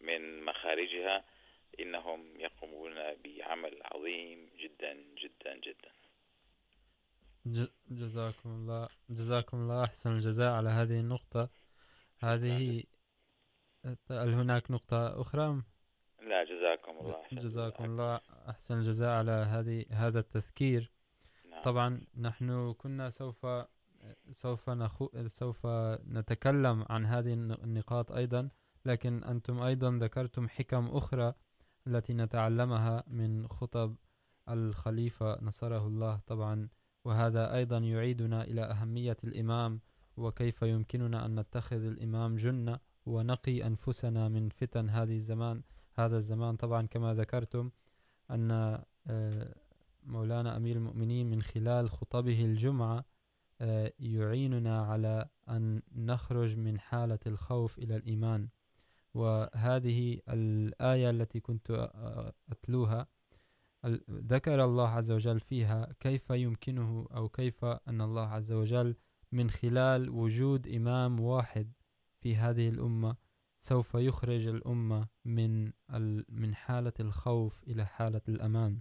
من 0.00 0.42
مخارجها. 0.44 1.24
إنهم 1.80 2.40
يقومون 2.40 2.94
بعمل 3.24 3.78
عظيم 3.84 4.50
جدا 4.58 5.04
جدا 5.16 5.54
جدا. 5.54 5.90
جزاكم 7.90 8.48
الله 8.50 8.88
جزاكم 9.10 9.56
الله 9.56 9.84
أحسن 9.84 10.10
الجزاء 10.10 10.52
على 10.52 10.68
هذه 10.68 11.00
النقطة. 11.00 11.48
هذه 12.18 12.82
هل 14.10 14.34
هناك 14.34 14.70
نقطة 14.70 15.20
أخرى؟ 15.20 15.62
لا 16.28 16.44
جزاكم 16.44 16.90
الله 17.00 17.20
أحسن 17.20 17.36
جزاكم 17.36 17.84
جزاك. 17.84 17.90
الله 17.90 18.20
أحسن 18.48 18.74
الجزاء 18.78 19.08
على 19.10 19.32
هذه 19.32 19.84
هذا 19.90 20.18
التذكير 20.20 20.92
نعم. 21.50 21.62
طبعا 21.62 22.00
نحن 22.16 22.72
كنا 22.72 23.10
سوف 23.10 23.46
سوف 24.30 24.70
نخو 24.70 25.08
سوف 25.26 25.66
نتكلم 26.06 26.84
عن 26.90 27.06
هذه 27.06 27.32
الن- 27.32 27.52
النقاط 27.64 28.12
أيضا 28.12 28.48
لكن 28.84 29.24
أنتم 29.24 29.60
أيضا 29.62 29.98
ذكرتم 30.02 30.48
حكم 30.48 30.86
أخرى 30.86 31.34
التي 31.86 32.14
نتعلمها 32.14 33.04
من 33.06 33.48
خطب 33.48 33.96
الخليفة 34.48 35.38
نصره 35.42 35.86
الله. 35.86 36.20
طبعا 36.26 36.68
وهذا 37.04 37.54
أيضا 37.54 37.78
يعيدنا 37.78 38.44
إلى 38.44 38.62
أهمية 38.62 39.16
الإمام، 39.24 39.80
وكيف 40.16 40.62
يمكننا 40.62 41.26
أن 41.26 41.40
نتخذ 41.40 41.84
الإمام 41.84 42.36
جنة 42.36 42.78
ونقي 43.06 43.66
أنفسنا 43.66 44.28
من 44.28 44.48
فتن 44.48 44.90
هذه 44.90 45.16
الزمان. 45.16 45.62
هذا 45.94 46.16
الزمان 46.16 46.56
طبعا 46.56 46.86
كما 46.86 47.14
ذكرتم 47.14 47.70
أن 48.30 48.78
مولانا 50.02 50.56
أمير 50.56 50.76
المؤمنين 50.76 51.30
من 51.30 51.42
خلال 51.42 51.90
خطبه 51.90 52.44
الجمعة 52.44 53.04
يعيننا 53.98 54.82
على 54.82 55.28
أن 55.48 55.82
نخرج 55.92 56.56
من 56.56 56.80
حالة 56.80 57.18
الخوف 57.26 57.78
إلى 57.78 57.96
الإيمان. 57.96 58.48
وهذه 59.14 60.20
الآية 60.28 61.10
التي 61.10 61.40
كنت 61.40 61.90
أتلوها 62.50 63.06
ذكر 64.10 64.64
الله 64.64 64.88
عز 64.88 65.10
وجل 65.12 65.40
فيها 65.40 65.92
كيف 66.00 66.30
يمكنه 66.30 67.08
أو 67.14 67.28
كيف 67.28 67.64
أن 67.64 68.00
الله 68.00 68.26
عز 68.26 68.52
وجل 68.52 68.96
من 69.32 69.50
خلال 69.50 70.10
وجود 70.10 70.68
إمام 70.68 71.20
واحد 71.20 71.72
في 72.20 72.36
هذه 72.36 72.68
الأمة 72.68 73.16
سوف 73.60 73.94
يخرج 73.94 74.46
الأمة 74.46 75.08
من 75.24 75.72
من 76.28 76.54
حالة 76.54 76.92
الخوف 77.00 77.62
إلى 77.62 77.86
حالة 77.86 78.20
الأمان. 78.28 78.80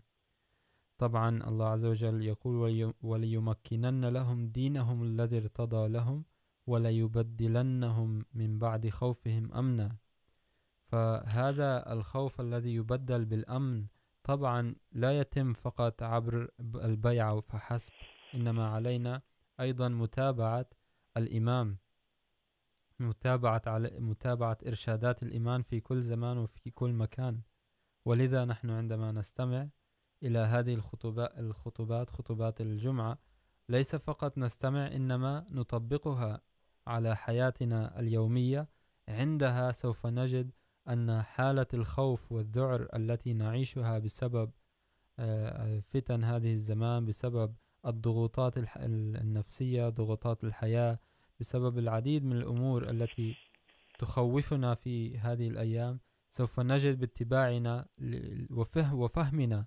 طبعا 0.97 1.47
الله 1.47 1.67
عز 1.67 1.85
وجل 1.85 2.21
يقول 2.21 2.93
وليمكنن 3.01 4.05
لهم 4.05 4.47
دينهم 4.47 5.03
الذي 5.03 5.37
ارتضى 5.37 5.87
لهم 5.87 6.25
وليبدلنهم 6.67 8.25
من 8.33 8.59
بعد 8.59 8.89
خوفهم 8.89 9.53
أمنا. 9.53 9.97
فهذا 10.85 11.93
الخوف 11.93 12.41
الذي 12.41 12.75
يبدل 12.75 13.25
بالأمن 13.25 13.85
طبعا 14.27 14.75
لا 14.91 15.19
يتم 15.19 15.53
فقط 15.53 16.03
عبر 16.03 16.49
البيع 16.59 17.39
فحسب، 17.39 17.93
إنما 18.35 18.67
علينا 18.67 19.21
أيضا 19.59 19.89
متابعة 19.89 20.65
الإمام، 21.17 21.77
متابعة 22.99 23.61
على، 23.67 23.99
متابعة 23.99 24.57
إرشادات 24.67 25.23
الإمام 25.23 25.61
في 25.61 25.79
كل 25.79 26.01
زمان 26.01 26.37
وفي 26.37 26.71
كل 26.71 26.93
مكان. 26.93 27.41
ولذا 28.05 28.45
نحن 28.45 28.69
عندما 28.69 29.11
نستمع 29.11 29.69
إلى 30.23 30.39
هذه 30.39 30.73
الخطبات 30.73 31.39
الخطبات 31.39 32.09
خطبات 32.09 32.61
الجمعة، 32.61 33.19
ليس 33.69 33.95
فقط 33.95 34.37
نستمع، 34.37 34.87
إنما 34.87 35.45
نطبقها 35.49 36.41
على 36.87 37.15
حياتنا 37.15 37.99
اليومية. 37.99 38.67
عندها 39.09 39.71
سوف 39.71 40.07
نجد 40.07 40.51
أن 40.89 41.21
حالة 41.21 41.67
الخوف 41.73 42.31
والذعر 42.31 42.87
التي 42.95 43.33
نعيشها 43.33 43.99
بسبب 43.99 44.51
فتن 45.81 46.23
هذه 46.23 46.53
الزمان، 46.53 47.05
بسبب 47.05 47.55
الضغوطات 47.85 48.53
النفسية، 48.77 49.89
ضغوطات 49.89 50.43
الحياة، 50.43 50.99
بسبب 51.39 51.77
العديد 51.77 52.25
من 52.25 52.37
الأمور 52.37 52.89
التي 52.89 53.35
تخوفنا 53.99 54.75
في 54.75 55.17
هذه 55.17 55.47
الأيام، 55.47 55.99
سوف 56.29 56.59
نجد 56.59 56.99
باتباعنا 56.99 57.87
وفهمنا 58.93 59.65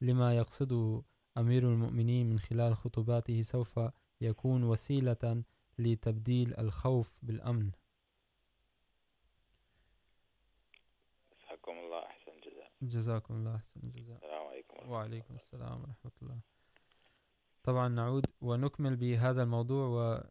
لما 0.00 0.36
يقصده 0.36 1.02
أمير 1.38 1.62
المؤمنين 1.62 2.30
من 2.30 2.38
خلال 2.38 2.76
خطباته، 2.76 3.42
سوف 3.42 3.80
يكون 4.20 4.64
وسيلة 4.64 5.44
لتبديل 5.78 6.54
الخوف 6.58 7.18
بالأمن 7.22 7.70
جزاكم 11.32 11.72
الله 11.72 12.06
أحسن 12.06 12.32
جزاء 12.40 12.67
جزاكم 12.82 13.34
الله 13.34 13.56
أحسن 13.56 13.80
جزاء 13.96 14.16
السلام 14.16 14.46
عليكم 14.46 14.90
وعليكم 14.90 15.34
السلام 15.34 15.80
ورحمة 15.80 16.12
الله 16.22 16.40
طبعا 17.62 17.88
نعود 17.88 18.26
ونكمل 18.40 18.96
بهذا 18.96 19.42
الموضوع 19.42 19.86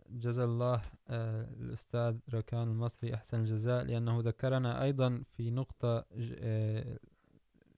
وجزا 0.10 0.43
الله 0.43 0.82
الأستاذ 1.10 2.18
ركان 2.34 2.64
المصري 2.68 3.14
أحسن 3.14 3.39
الجزاء 3.39 3.84
لأنه 3.84 4.20
ذكرنا 4.20 4.84
أيضا 4.84 5.24
في 5.32 5.52
نقطة 5.52 6.06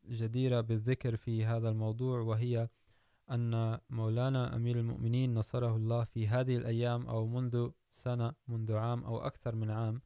جديرة 0.09 0.61
بالذكر 0.61 1.15
في 1.15 1.45
هذا 1.45 1.69
الموضوع 1.69 2.19
وهي 2.19 2.69
أن 3.31 3.79
مولانا 3.89 4.55
أمير 4.55 4.79
المؤمنين 4.79 5.33
نصره 5.33 5.75
الله 5.75 6.03
في 6.03 6.27
هذه 6.27 6.57
الأيام 6.57 7.07
أو 7.07 7.27
منذ 7.27 7.69
سنة 7.91 8.33
منذ 8.47 8.73
عام 8.73 9.03
أو 9.03 9.17
أكثر 9.17 9.55
من 9.55 9.69
عام 9.69 10.01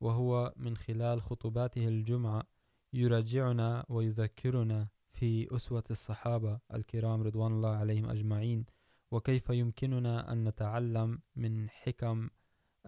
وهو 0.00 0.52
من 0.56 0.76
خلال 0.76 1.22
خطباته 1.22 1.88
الجمعة 1.88 2.42
يرجعنا 2.94 3.84
ويذكرنا 3.88 4.88
في 5.12 5.56
أسوة 5.56 5.84
الصحابة 5.90 6.60
الكرام 6.74 7.22
رضوان 7.22 7.52
الله 7.52 7.76
عليهم 7.76 8.10
أجمعين، 8.10 8.66
وكيف 9.10 9.50
يمكننا 9.50 10.32
أن 10.32 10.48
نتعلم 10.48 11.18
من 11.36 11.70
حكم 11.70 12.28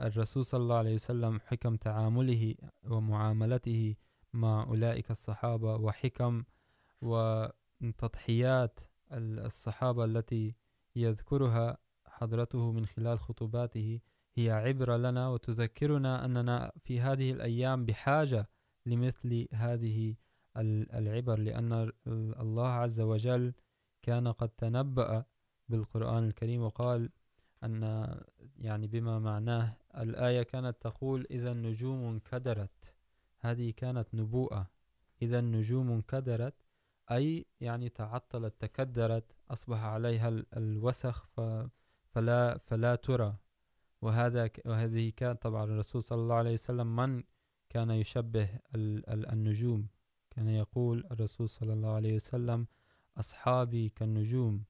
الرسول 0.00 0.44
صلى 0.44 0.62
الله 0.62 0.76
عليه 0.76 0.94
وسلم، 0.94 1.40
حكم 1.40 1.76
تعامله 1.76 2.54
ومعاملته 2.84 3.94
مع 4.32 4.62
أولئك 4.62 5.11
الصحابة، 5.11 5.76
وحكم 5.76 6.44
وتضحيات 7.00 8.80
الصحابة 9.12 10.04
التي 10.04 10.54
يذكرها 10.96 11.78
حضرته 12.07 12.72
من 12.72 12.86
خلال 12.86 13.18
خطباته. 13.18 14.00
هي 14.34 14.50
عبرة 14.50 14.96
لنا 14.96 15.28
وتذكرنا 15.28 16.24
أننا 16.24 16.72
في 16.84 17.00
هذه 17.00 17.32
الأيام 17.32 17.84
بحاجة 17.84 18.48
لمثل 18.87 19.49
هذه 19.53 20.14
العبر، 20.95 21.39
لأن 21.39 21.93
الله 22.41 22.68
عز 22.68 23.01
وجل 23.01 23.55
كان 24.03 24.28
قد 24.28 24.49
تنبأ 24.49 25.24
بالقرآن 25.68 26.24
الكريم 26.24 26.62
وقال 26.62 27.11
أن، 27.64 27.82
يعني 28.59 28.87
بما 28.87 29.18
معناه 29.18 29.76
الآية 29.97 30.43
كانت 30.43 30.76
تقول 30.80 31.26
إذا 31.30 31.51
النجوم 31.53 32.05
انكدرت. 32.05 32.95
هذه 33.39 33.70
كانت 33.70 34.14
نبوءة. 34.14 34.70
إذا 35.22 35.39
النجوم 35.39 35.91
انكدرت، 35.91 36.55
أي 37.11 37.47
يعني 37.61 37.89
تعطلت، 37.89 38.55
تكدرت، 38.61 39.37
أصبح 39.51 39.84
عليها 39.84 40.28
الوسخ 40.57 41.28
فلا 42.11 42.59
فلا 42.59 42.95
ترى. 42.95 43.37
وهذا 44.03 44.51
وهذه 44.66 45.12
كان، 45.16 45.37
طبعا 45.37 45.64
الرسول 45.64 46.03
صلى 46.03 46.22
الله 46.22 46.34
عليه 46.34 46.53
وسلم 46.53 46.97
من 46.97 47.22
كان 47.77 47.91
يشبه 47.91 48.49
النجوم. 49.33 49.89
كان 50.31 50.49
يقول 50.49 51.07
الرسول 51.11 51.49
صلى 51.49 51.72
الله 51.72 51.95
عليه 51.95 52.14
وسلم، 52.14 52.66
أصحابي 53.16 53.89
كالنجوم 53.89 54.64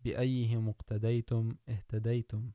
بأيهم 0.00 0.68
اقتديتم 0.68 1.56
اهتديتم. 1.68 2.50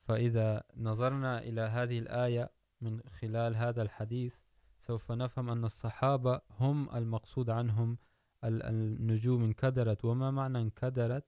فإذا 0.00 0.64
نظرنا 0.76 1.38
إلى 1.38 1.60
هذه 1.60 1.98
الآية 1.98 2.50
من 2.80 3.00
خلال 3.02 3.56
هذا 3.56 3.82
الحديث، 3.82 4.34
سوف 4.78 5.12
نفهم 5.12 5.50
أن 5.50 5.64
الصحابة 5.64 6.40
هم 6.50 6.96
المقصود 6.96 7.50
عنهم 7.50 7.98
النجوم 8.44 9.44
انكدرت. 9.44 10.04
وما 10.04 10.30
معنى 10.30 10.58
انكدرت؟ 10.58 11.24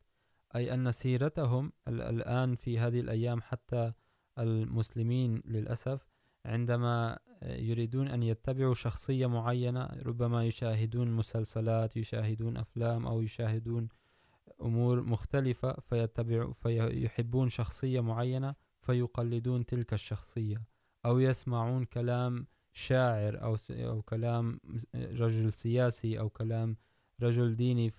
أي 0.57 0.75
أن 0.75 0.93
سيرتهم 0.93 1.73
الآن 1.89 2.55
في 2.55 2.79
هذه 2.79 3.01
الأيام 3.01 3.41
حتى 3.43 3.93
المسلمين 4.39 5.43
للأسف 5.45 6.10
عندما 6.45 7.19
يريدون 7.43 8.09
أن 8.09 8.23
يتبعوا 8.23 8.75
شخصية 8.75 9.27
معينة، 9.27 9.85
ربما 9.85 10.45
يشاهدون 10.45 11.11
مسلسلات، 11.11 11.97
يشاهدون 11.97 12.57
أفلام 12.57 13.07
أو 13.07 13.21
يشاهدون 13.21 13.89
أمور 14.63 15.03
مختلفة، 15.03 15.73
فيتبعوا، 15.73 16.53
فيحبون 16.53 17.49
شخصية 17.49 18.01
معينة، 18.01 18.55
فيقلدون 18.81 19.67
تلك 19.67 19.95
الشخصية، 19.95 20.63
أو 21.07 21.19
يسمعون 21.19 21.85
كلام 21.85 22.47
شاعر 22.73 23.43
أو 23.43 23.57
أو 23.71 24.03
كلام 24.03 24.61
رجل 24.95 25.53
سياسي 25.53 26.19
أو 26.19 26.31
كلام 26.31 26.77
رجل 27.23 27.57
ديني 27.57 27.91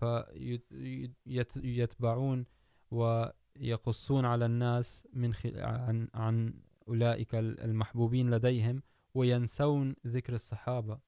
فيتبعون 1.53 2.45
ويقصون 2.91 4.25
على 4.25 4.45
الناس 4.45 5.07
من 5.13 5.33
عن 5.55 6.07
عن 6.13 6.53
أولئك 6.87 7.35
المحبوبين 7.35 8.29
لديهم 8.29 8.81
وينسون 9.13 9.95
ذكر 10.07 10.33
الصحابة. 10.33 10.99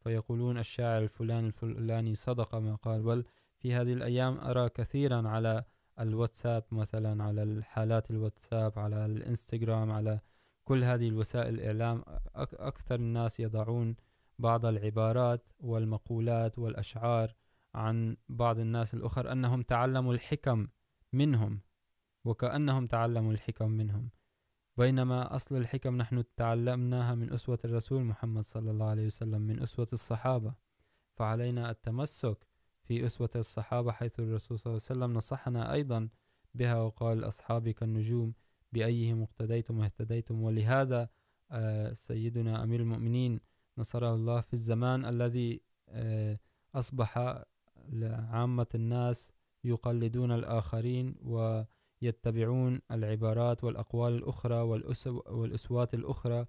فيقولون 0.00 0.58
الشاعر 0.58 1.02
الفلاني 1.02 1.46
الفلاني 1.46 2.14
صدق 2.14 2.54
ما 2.54 2.74
قال. 2.74 3.02
بل 3.02 3.24
في 3.58 3.74
هذه 3.74 3.92
الأيام 3.92 4.38
أرى 4.38 4.68
كثيرا 4.68 5.28
على 5.28 5.64
الواتساب، 6.00 6.64
مثلا 6.72 7.24
على 7.24 7.42
الحالات 7.42 8.10
الواتساب، 8.10 8.78
على 8.78 9.06
الانستغرام 9.06 9.90
على 9.90 10.20
كل 10.64 10.84
هذه 10.84 11.08
الوسائل 11.08 11.54
الإعلام. 11.54 12.04
أكثر 12.54 12.94
الناس 12.94 13.40
يضعون 13.40 13.96
بعض 14.38 14.66
العبارات 14.66 15.48
والمقولات 15.60 16.58
والأشعار 16.58 17.34
عن 17.74 18.16
بعض 18.28 18.58
الناس 18.58 18.94
الأخر، 18.94 19.32
أنهم 19.32 19.62
تعلموا 19.62 20.14
الحكم 20.14 20.68
منهم، 21.12 21.60
وكأنهم 22.24 22.86
تعلموا 22.86 23.32
الحكم 23.32 23.70
منهم. 23.70 24.10
بينما 24.78 25.34
أصل 25.36 25.56
الحكم 25.56 25.96
نحن 25.96 26.24
تعلمناها 26.36 27.14
من 27.14 27.32
أسوة 27.32 27.58
الرسول 27.64 28.04
محمد 28.04 28.42
صلى 28.42 28.70
الله 28.70 28.86
عليه 28.86 29.06
وسلم 29.06 29.42
من 29.42 29.62
أسوة 29.62 29.86
الصحابة. 29.92 30.54
فعلينا 31.16 31.70
التمسك 31.70 32.38
في 32.82 33.06
أسوة 33.06 33.30
الصحابة 33.36 33.92
حيث 33.92 34.20
الرسول 34.20 34.58
صلى 34.58 34.70
الله 34.70 34.82
عليه 34.90 35.00
وسلم 35.00 35.16
نصحنا 35.16 35.72
أيضا 35.72 36.08
بها 36.54 36.74
وقال 36.74 37.24
أصحابي 37.24 37.72
كالنجوم 37.72 38.34
بأيهم 38.72 39.22
اقتديتم 39.22 39.78
واهتديتم. 39.78 40.42
ولهذا 40.42 41.08
سيدنا 41.92 42.62
أمير 42.62 42.80
المؤمنين 42.80 43.40
نصره 43.78 44.14
الله 44.14 44.40
في 44.40 44.52
الزمان 44.52 45.04
الذي 45.04 45.60
أصبح 46.74 47.18
عامة 48.30 48.66
الناس 48.74 49.32
يقلدون 49.64 50.32
الآخرين 50.32 51.14
ويتبعون 52.02 52.80
العبارات 52.90 53.64
والأقوال 53.64 54.14
الأخرى 54.14 54.60
والأسوات 55.26 55.94
الأخرى. 55.94 56.46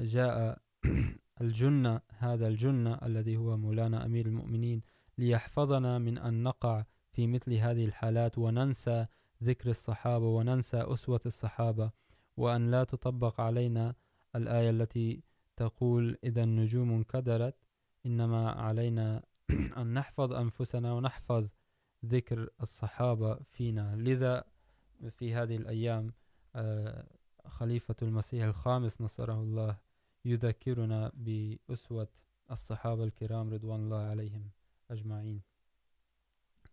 جاء 0.00 0.58
الجنة، 1.40 2.00
هذا 2.08 2.46
الجنة 2.48 2.94
الذي 2.94 3.36
هو 3.36 3.56
مولانا 3.56 4.04
أمير 4.04 4.26
المؤمنين، 4.26 4.82
ليحفظنا 5.18 5.98
من 5.98 6.18
أن 6.18 6.42
نقع 6.42 6.84
في 7.12 7.26
مثل 7.26 7.54
هذه 7.54 7.84
الحالات 7.84 8.38
وننسى 8.38 9.06
ذكر 9.42 9.70
الصحابة 9.70 10.26
وننسى 10.26 10.76
أسوة 10.76 11.20
الصحابة، 11.26 11.90
وأن 12.36 12.70
لا 12.70 12.84
تطبق 12.84 13.40
علينا 13.40 13.94
الآية 14.36 14.70
التي 14.70 15.22
تقول 15.56 16.18
إذا 16.24 16.42
النجوم 16.42 16.90
انكدرت. 16.92 17.54
إنما 18.06 18.50
علينا 18.50 19.22
أن 19.80 19.94
نحفظ 19.94 20.32
أنفسنا 20.32 20.92
ونحفظ 20.92 21.48
ذكر 22.06 22.50
الصحابة 22.62 23.38
فينا. 23.50 23.96
لذا 23.96 24.44
في 25.10 25.34
هذه 25.34 25.56
الأيام 25.56 26.12
خليفة 27.46 27.96
المسيح 28.02 28.44
الخامس 28.44 29.00
نصره 29.00 29.40
الله 29.42 29.78
يذكرنا 30.24 31.12
بأسوة 31.14 32.08
الصحابة 32.50 33.04
الكرام 33.04 33.50
رضوان 33.50 33.80
الله 33.80 34.02
عليهم 34.02 34.50
أجمعين. 34.90 35.42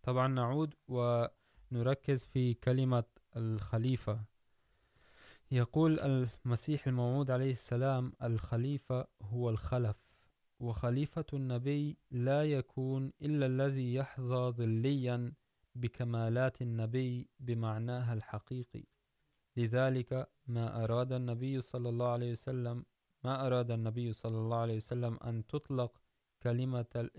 طبعا 0.02 0.28
نعود 0.28 0.74
ونركز 0.88 2.24
في 2.24 2.54
كلمة 2.54 3.04
الخليفة. 3.36 4.24
يقول 5.50 6.00
المسيح 6.00 6.86
الموعود 6.86 7.30
عليه 7.30 7.50
السلام، 7.50 8.12
الخليفة 8.22 9.06
هو 9.22 9.50
الخلف، 9.50 9.96
وخليفة 10.60 11.24
النبي 11.32 11.98
لا 12.10 12.44
يكون 12.44 13.12
إلا 13.22 13.46
الذي 13.46 13.94
يحظى 13.94 14.50
ظليا 14.50 15.32
بكمالات 15.74 16.62
النبي 16.62 17.28
بمعناها 17.40 18.12
الحقيقي. 18.12 18.84
لذلك 19.56 20.30
ما 20.46 20.84
أراد 20.84 21.12
النبي 21.12 21.60
صلى 21.60 21.88
الله 21.88 22.08
عليه 22.08 22.32
وسلم، 22.32 22.84
ما 23.24 23.46
أراد 23.46 23.70
النبي 23.70 24.12
صلى 24.12 24.38
الله 24.38 24.56
عليه 24.56 24.76
وسلم 24.76 25.18
أن 25.24 25.46
تطلق 25.46 26.00
كلمة 26.42 27.10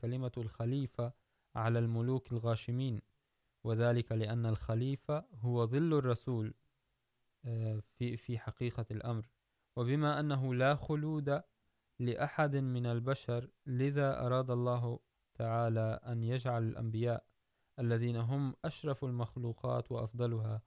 كلمة 0.00 0.32
الخليفة 0.36 1.12
على 1.54 1.78
الملوك 1.78 2.32
الغاشمين. 2.32 3.02
وذلك 3.64 4.12
لأن 4.12 4.46
الخليفة 4.46 5.24
هو 5.34 5.66
ظل 5.66 5.94
الرسول 5.94 6.54
في 7.80 8.16
في 8.16 8.38
حقيقة 8.38 8.86
الأمر. 8.90 9.28
وبما 9.76 10.20
أنه 10.20 10.54
لا 10.54 10.74
خلود 10.74 11.42
لأحد 11.98 12.56
من 12.56 12.86
البشر، 12.86 13.50
لذا 13.66 14.26
أراد 14.26 14.50
الله 14.50 14.98
تعالى 15.34 16.00
أن 16.06 16.22
يجعل 16.22 16.62
الأنبياء 16.62 17.24
الذين 17.78 18.16
هم 18.16 18.54
أشرف 18.64 19.04
المخلوقات 19.04 19.92
وأفضلها 19.92 20.62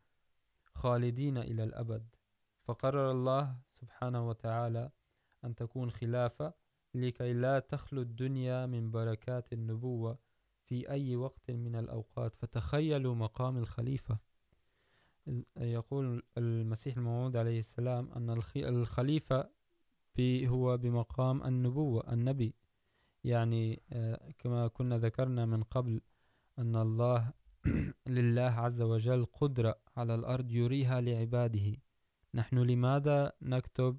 خالدين 0.66 1.38
إلى 1.38 1.64
الأبد. 1.64 2.16
فقرر 2.64 3.12
الله 3.12 3.58
سبحانه 3.72 4.28
وتعالى 4.30 4.91
أن 5.45 5.56
تكون 5.56 5.91
خلافة 5.91 6.53
لكي 6.93 7.34
لا 7.34 7.60
تخلو 7.60 8.01
الدنيا 8.01 8.66
من 8.66 8.91
بركات 8.91 9.53
النبوة 9.53 10.20
في 10.64 10.89
أي 10.89 11.16
وقت 11.16 11.51
من 11.51 11.76
الأوقات. 11.76 12.36
فتخيلوا 12.36 13.16
مقام 13.16 13.58
الخليفة. 13.58 14.20
يقول 15.58 16.24
المسيح 16.38 16.97
الموعود 16.97 17.38
عليه 17.38 17.60
السلام 17.60 18.12
أن 18.12 18.30
الخليفة 18.56 19.49
هو 20.20 20.78
بمقام 20.78 21.43
النبوة، 21.43 22.14
النبي. 22.14 22.56
يعني 23.24 23.82
كما 24.39 24.68
كنا 24.68 24.97
ذكرنا 24.97 25.45
من 25.45 25.64
قبل 25.64 26.01
أن 26.60 26.76
الله 26.76 27.34
لله 28.08 28.41
عز 28.41 28.82
وجل 28.82 29.26
قدرة 29.26 29.76
على 29.97 30.16
الأرض 30.16 30.51
يريها 30.51 31.01
لعباده. 31.01 31.78
نحن 32.34 32.58
لماذا 32.58 33.32
نكتب 33.41 33.97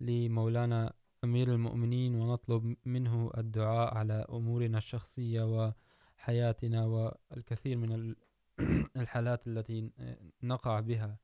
لمولانا 0.00 0.92
أمير 1.24 1.52
المؤمنين 1.54 2.14
ونطلب 2.14 2.76
منه 2.84 3.30
الدعاء 3.38 3.94
على 3.94 4.26
أمورنا 4.30 4.78
الشخصية 4.78 5.72
وحياتنا 6.18 6.86
والكثير 6.86 7.76
من 7.76 8.14
الحالات 8.96 9.46
التي 9.46 9.90
نقع 10.42 10.80
بها؟ 10.80 11.18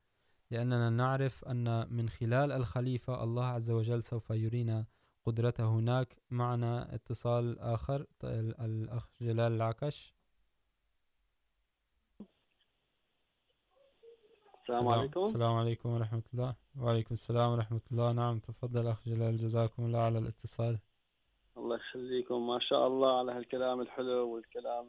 لأننا 0.51 0.89
نعرف 0.89 1.45
أن 1.45 1.93
من 1.93 2.09
خلال 2.09 2.51
الخليفة 2.51 3.23
الله 3.23 3.45
عز 3.45 3.71
وجل 3.71 4.03
سوف 4.03 4.29
يرينا 4.29 4.85
قدرته 5.25 5.69
هناك. 5.69 6.15
معنا 6.29 6.95
اتصال 6.95 7.59
آخر 7.59 8.05
الأخ 8.23 9.09
جلال 9.21 9.51
العكش. 9.51 10.18
السلام 14.69 14.87
عليكم 14.87 15.19
السلام 15.19 15.55
عليكم 15.55 15.89
ورحمة 15.89 16.21
الله 16.33 16.55
وعليكم 16.81 17.13
السلام 17.13 17.51
ورحمة 17.51 17.81
الله 17.91 18.11
نعم 18.11 18.39
تفضل 18.39 18.87
أخ 18.87 19.09
جلال 19.09 19.37
جزاكم 19.37 19.85
الله 19.85 19.99
على 19.99 20.19
الاتصال 20.19 20.77
الله 21.57 21.75
يخليكم 21.75 22.47
ما 22.47 22.59
شاء 22.59 22.87
الله 22.87 23.19
على 23.19 23.31
هالكلام 23.31 23.81
الحلو 23.81 24.29
والكلام 24.29 24.85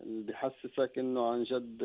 اللي 0.00 0.22
بيحسسك 0.22 0.98
انه 0.98 1.26
عن 1.26 1.44
جد 1.44 1.82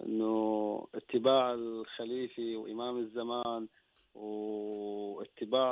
انه 0.00 0.86
اتباع 0.94 1.54
الخليفه 1.54 2.56
وامام 2.56 2.98
الزمان 2.98 3.68
واتباع 4.14 5.68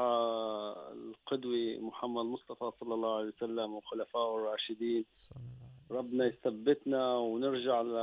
القدوه 0.93 1.79
محمد 1.81 2.25
مصطفى 2.25 2.71
صلى 2.81 2.95
الله 2.95 3.17
عليه 3.17 3.33
وسلم 3.37 3.75
وخلفائه 3.75 4.37
الراشدين 4.37 5.05
ربنا 5.93 6.27
يثبتنا 6.27 7.17
ونرجع 7.17 7.83
ل... 7.83 7.95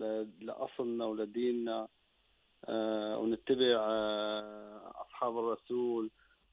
ل... 0.00 0.28
لاصلنا 0.40 1.04
ولديننا، 1.06 1.88
آه، 2.64 3.18
ونتبع، 3.18 3.76
آه 3.78 4.92
اصحاب 5.06 5.38
الرسول 5.38 6.10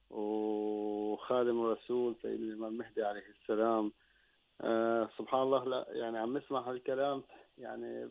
وخادم 0.10 1.62
الرسول 1.66 2.16
سيدنا 2.22 2.48
الامام 2.48 2.72
المهدي 2.74 3.04
عليه 3.04 3.24
السلام. 3.42 3.92
آه، 4.62 5.10
سبحان 5.18 5.42
الله، 5.42 5.64
لا، 5.66 5.86
يعني 5.90 6.18
عم 6.18 6.38
نسمع 6.38 6.60
هالكلام، 6.60 7.24
يعني، 7.58 8.10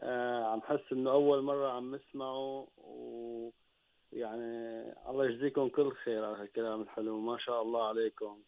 آه، 0.00 0.44
عم 0.44 0.60
حس 0.60 0.92
انه 0.92 1.10
اول 1.10 1.42
مره 1.42 1.68
عم 1.68 1.94
نسمعه 1.94 2.68
ويعني 2.76 3.52
الله 5.08 5.26
يجزيكم 5.26 5.68
كل 5.68 5.92
خير 5.92 6.24
على 6.24 6.36
هالكلام 6.36 6.82
الحلو. 6.82 7.20
ما 7.20 7.38
شاء 7.38 7.62
الله 7.62 7.82
عليكم. 7.88 8.38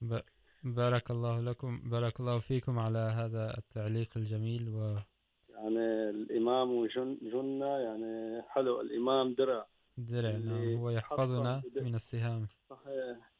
ب... 0.00 0.20
بارك 0.64 1.10
الله 1.10 1.40
لكم 1.40 1.80
بارك 1.90 2.20
الله 2.20 2.38
فيكم 2.38 2.78
على 2.78 2.98
هذا 2.98 3.54
التعليق 3.58 4.08
الجميل 4.16 4.68
و 4.68 4.96
يعني 5.48 6.10
الامام 6.10 6.72
وجن 6.72 7.18
جنة 7.22 7.66
يعني 7.66 8.42
حلو 8.42 8.80
الامام 8.80 9.34
درع 9.34 9.66
درع 9.98 10.30
نعم 10.30 10.76
هو 10.76 10.90
يحفظنا 10.90 11.62
من 11.76 11.94
السهام 11.94 12.46
صحيح 12.70 13.30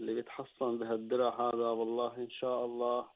اللي 0.00 0.14
بيتحصن 0.14 0.78
بهالدرع 0.78 1.40
هذا 1.40 1.68
والله 1.68 2.16
ان 2.16 2.30
شاء 2.30 2.64
الله 2.64 3.06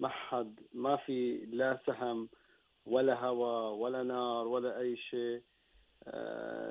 ما 0.00 0.08
حد 0.08 0.60
ما 0.72 0.96
في 0.96 1.36
لا 1.36 1.80
سهم 1.86 2.28
ولا 2.86 3.24
هواء 3.24 3.74
ولا 3.74 4.02
نار 4.02 4.46
ولا 4.46 4.78
اي 4.78 4.96
شيء 4.96 5.42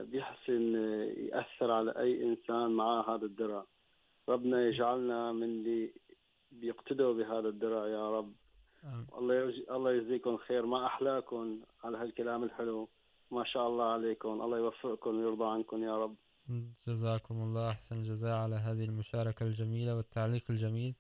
بيحسن 0.04 0.76
ياثر 1.18 1.72
على 1.72 1.92
اي 1.92 2.24
انسان 2.24 2.72
معاه 2.72 3.16
هذا 3.16 3.26
الدرع 3.26 3.66
ربنا 4.30 4.68
يجعلنا 4.68 5.32
من 5.32 5.44
اللي 5.44 5.94
بيقتدوا 6.52 7.14
بهذا 7.14 7.50
الدرع 7.50 7.88
يا 7.88 8.12
رب. 8.18 8.34
الله 9.18 9.36
يرجي 9.36 9.66
الله 9.72 9.92
يجزيكم 9.92 10.38
خير. 10.38 10.66
ما 10.66 10.86
احلاكم 10.86 11.60
على 11.84 11.98
هالكلام 11.98 12.44
الحلو. 12.44 12.90
ما 13.32 13.44
شاء 13.44 13.68
الله 13.68 13.86
عليكم. 13.86 14.42
الله 14.42 14.58
يوفقكم 14.58 15.10
ويرضى 15.10 15.46
عنكم 15.46 15.84
يا 15.84 15.98
رب. 15.98 16.16
جزاكم 16.88 17.36
الله. 17.36 17.70
احسن 17.70 17.96
الجزاء 17.96 18.36
على 18.36 18.56
هذه 18.56 18.86
المشاركه 18.86 19.44
الجميله 19.44 19.96
والتعليق 19.96 20.44
الجميل. 20.50 20.96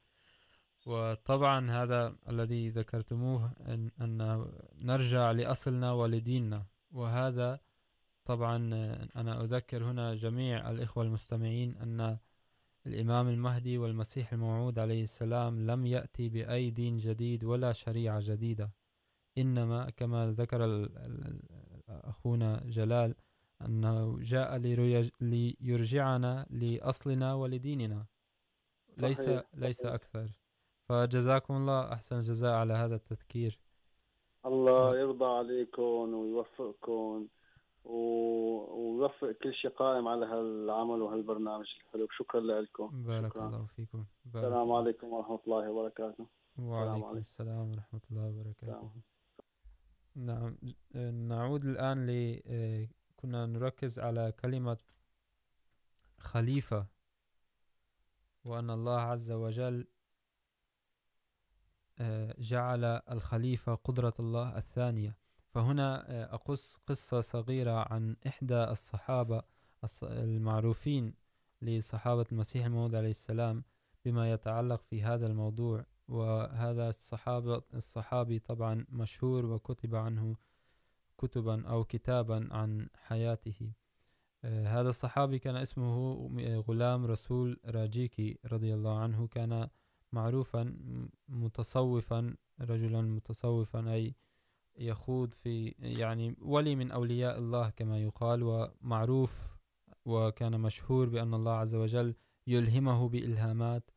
وطبعا 0.88 1.72
هذا 1.72 2.16
الذي 2.30 2.70
ذكرتموه 2.70 3.52
ان, 3.68 3.90
أن 4.02 4.46
نرجع 4.82 5.32
لاصلنا 5.32 5.92
ولديننا. 5.92 6.64
وهذا 6.94 7.60
طبعا 8.26 8.58
انا 9.16 9.44
اذكر 9.44 9.84
هنا 9.84 10.16
جميع 10.16 10.72
الاخوه 10.72 11.04
المستمعين 11.04 11.76
ان 11.78 12.18
الإمام 12.88 13.28
المهدي 13.28 13.78
والمسيح 13.78 14.34
الموعود 14.34 14.80
عليه 14.80 15.04
السلام 15.04 15.72
لم 15.72 15.86
يأتي 15.86 16.30
بأي 16.30 16.70
دين 16.70 16.98
جديد 16.98 17.44
ولا 17.44 17.72
شريعة 17.72 18.20
جديدة. 18.24 18.72
إنما 19.38 19.90
كما 19.90 20.32
ذكر 20.32 20.90
أخونا 21.90 22.64
جلال 22.66 23.16
أنه 23.66 24.20
جاء 24.20 24.58
ليرجعنا 25.22 26.46
لأصلنا 26.50 27.34
ولديننا. 27.34 28.06
ليس 28.98 29.30
ليس 29.54 29.82
أكثر. 29.86 30.30
فجزاكم 30.90 31.56
الله 31.56 31.94
أحسن 31.94 32.16
الجزاء 32.16 32.54
على 32.54 32.74
هذا 32.74 32.96
التذكير. 32.96 33.60
الله 34.46 35.00
يرضى 35.00 35.26
عليكم 35.26 36.14
ويوفقكم. 36.14 37.28
ووفق 37.84 39.32
كل 39.32 39.54
شيء 39.54 39.72
قائم 39.72 40.08
على 40.08 40.26
هالعمل 40.26 41.02
وهالبرنامج 41.02 41.66
الحلو 41.82 42.08
شكرا 42.12 42.42
لكم. 42.42 43.04
بارك 43.04 43.32
شكرا. 43.32 43.48
الله 43.48 43.66
فيكم. 43.66 44.06
بارك 44.26 44.46
السلام 44.46 44.72
عليكم 44.72 45.08
ورحمة 45.08 45.40
الله 45.48 45.72
وبركاته. 45.72 46.28
وعليكم 46.60 47.18
السلام 47.18 47.72
ورحمة 47.72 48.02
الله 48.12 48.30
وبركاته. 48.30 48.92
نعم 50.16 50.58
نعود 51.28 51.66
الآن 51.66 52.06
ل 52.08 52.40
كنا 53.16 53.46
نركز 53.46 54.00
على 54.00 54.32
كلمة 54.32 54.78
خليفة. 56.18 56.88
وأن 58.46 58.70
الله 58.70 59.00
عز 59.00 59.32
وجل 59.32 59.88
جعل 62.40 62.84
الخليفة 62.86 63.76
قدرة 63.76 64.14
الله 64.20 64.58
الثانية. 64.58 65.21
فهنا 65.54 66.34
أقص 66.34 66.80
قصة 66.88 67.22
صغيرة 67.22 67.94
عن 67.94 68.16
إحدى 68.28 68.64
الصحابة 68.64 69.42
المعروفين 70.04 71.14
لصحابة 71.62 72.26
المسيح 72.32 72.66
الموعود 72.66 72.96
عليه 72.96 73.10
السلام 73.10 73.64
بما 74.06 74.32
يتعلق 74.32 74.82
في 74.84 75.04
هذا 75.04 75.28
الموضوع. 75.28 75.86
وهذا 76.08 76.90
الصحابة 76.90 77.62
الصحابي 77.74 78.40
طبعا 78.40 78.86
مشهور 78.90 79.46
وكتب 79.46 79.96
عنه 79.96 80.36
كتبا 81.18 81.68
أو 81.68 81.84
كتابا 81.84 82.48
عن 82.52 82.90
حياته. 82.96 83.72
هذا 84.44 84.90
الصحابي 84.90 85.40
كان 85.40 85.56
اسمه 85.56 86.28
غلام 86.60 87.06
رسول 87.06 87.60
راجيكي 87.66 88.40
رضي 88.46 88.74
الله 88.74 89.00
عنه. 89.00 89.28
كان 89.28 89.68
معروفا 90.12 90.76
متصوفا، 91.30 92.36
رجلا 92.62 93.02
متصوفا، 93.02 93.94
أي 93.94 94.16
يخوض 94.82 95.34
في، 95.34 95.76
يعني 95.80 96.36
ولي 96.42 96.76
من 96.76 96.92
أولياء 96.92 97.38
الله 97.38 97.70
كما 97.70 98.00
يقال، 98.00 98.44
ومعروف 98.44 99.58
وكان 100.06 100.60
مشهور 100.62 101.10
بأن 101.10 101.34
الله 101.34 101.52
عز 101.52 101.76
وجل 101.76 102.16
يلهمه 102.48 103.10
بإلهامات، 103.10 103.92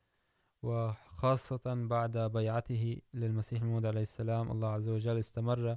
وخاصة 0.63 1.61
بعد 1.67 2.19
بيعته 2.19 3.01
للمسيح 3.15 3.63
الموعود 3.63 3.87
عليه 3.87 4.03
السلام، 4.03 4.51
الله 4.51 4.69
عز 4.69 4.89
وجل 4.89 5.19
استمر 5.19 5.77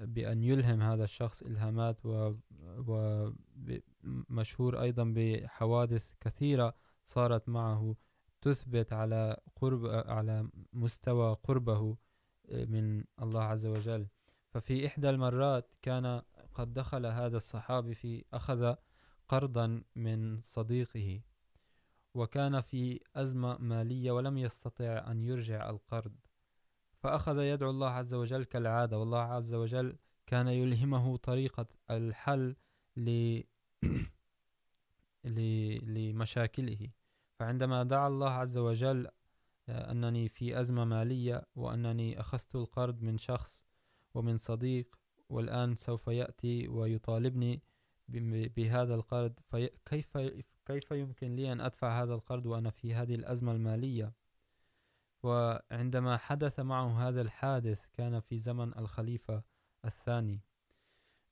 بأن 0.00 0.42
يلهم 0.42 0.82
هذا 0.82 1.04
الشخص 1.04 1.42
إلهامات 1.42 1.98
ومشهور 4.18 4.82
أيضا 4.82 5.04
بحوادث 5.16 6.14
كثيرة 6.20 6.74
صارت 7.04 7.48
معه، 7.48 7.96
تثبت 8.40 8.92
على 8.92 9.36
قرب، 9.56 9.86
على 9.86 10.48
مستوى 10.72 11.36
قربه. 11.42 11.96
من 12.50 13.04
الله 13.22 13.42
عز 13.42 13.66
وجل 13.66 14.06
ففي 14.50 14.86
إحدى 14.86 15.10
المرات 15.10 15.74
كان 15.82 16.22
قد 16.54 16.74
دخل 16.74 17.06
هذا 17.06 17.36
الصحابي 17.36 17.94
في 17.94 18.24
أخذ 18.32 18.74
قرضا 19.28 19.82
من 19.96 20.40
صديقه 20.40 21.20
وكان 22.14 22.60
في 22.60 23.00
أزمة 23.16 23.58
مالية 23.58 24.12
ولم 24.12 24.38
يستطع 24.38 25.04
أن 25.10 25.22
يرجع 25.22 25.70
القرض. 25.70 26.12
فأخذ 26.98 27.38
يدعو 27.38 27.70
الله 27.70 27.90
عز 27.90 28.14
وجل 28.14 28.44
كالعادة 28.44 28.98
والله 28.98 29.18
عز 29.18 29.54
وجل 29.54 29.96
كان 30.26 30.48
يلهمه 30.48 31.16
طريقة 31.16 31.66
الحل 31.90 32.56
ل... 32.96 33.40
ل... 35.24 35.40
لمشاكله 35.94 36.90
فعندما 37.38 37.82
دعا 37.82 38.08
الله 38.08 38.30
عز 38.30 38.58
وجل 38.58 39.08
أنني 39.70 40.28
في 40.28 40.60
أزمة 40.60 40.84
مالية 40.84 41.46
وأنني 41.54 42.20
أخذت 42.20 42.54
القرض 42.54 43.02
من 43.02 43.18
شخص 43.18 43.64
ومن 44.14 44.36
صديق، 44.36 44.98
والآن 45.28 45.76
سوف 45.76 46.08
يأتي 46.08 46.68
ويطالبني 46.68 47.62
بهذا 48.56 48.94
القرض 48.94 49.32
فكيف 49.40 50.18
كيف 50.64 50.90
يمكن 50.90 51.36
لي 51.36 51.52
أن 51.52 51.60
أدفع 51.60 52.02
هذا 52.02 52.14
القرض 52.14 52.46
وأنا 52.46 52.70
في 52.70 52.94
هذه 52.94 53.14
الأزمة 53.14 53.52
المالية؟ 53.52 54.12
وعندما 55.22 56.16
حدث 56.16 56.60
معه 56.60 57.08
هذا 57.08 57.20
الحادث 57.20 57.86
كان 57.92 58.20
في 58.20 58.38
زمن 58.38 58.78
الخليفة 58.78 59.42
الثاني 59.84 60.40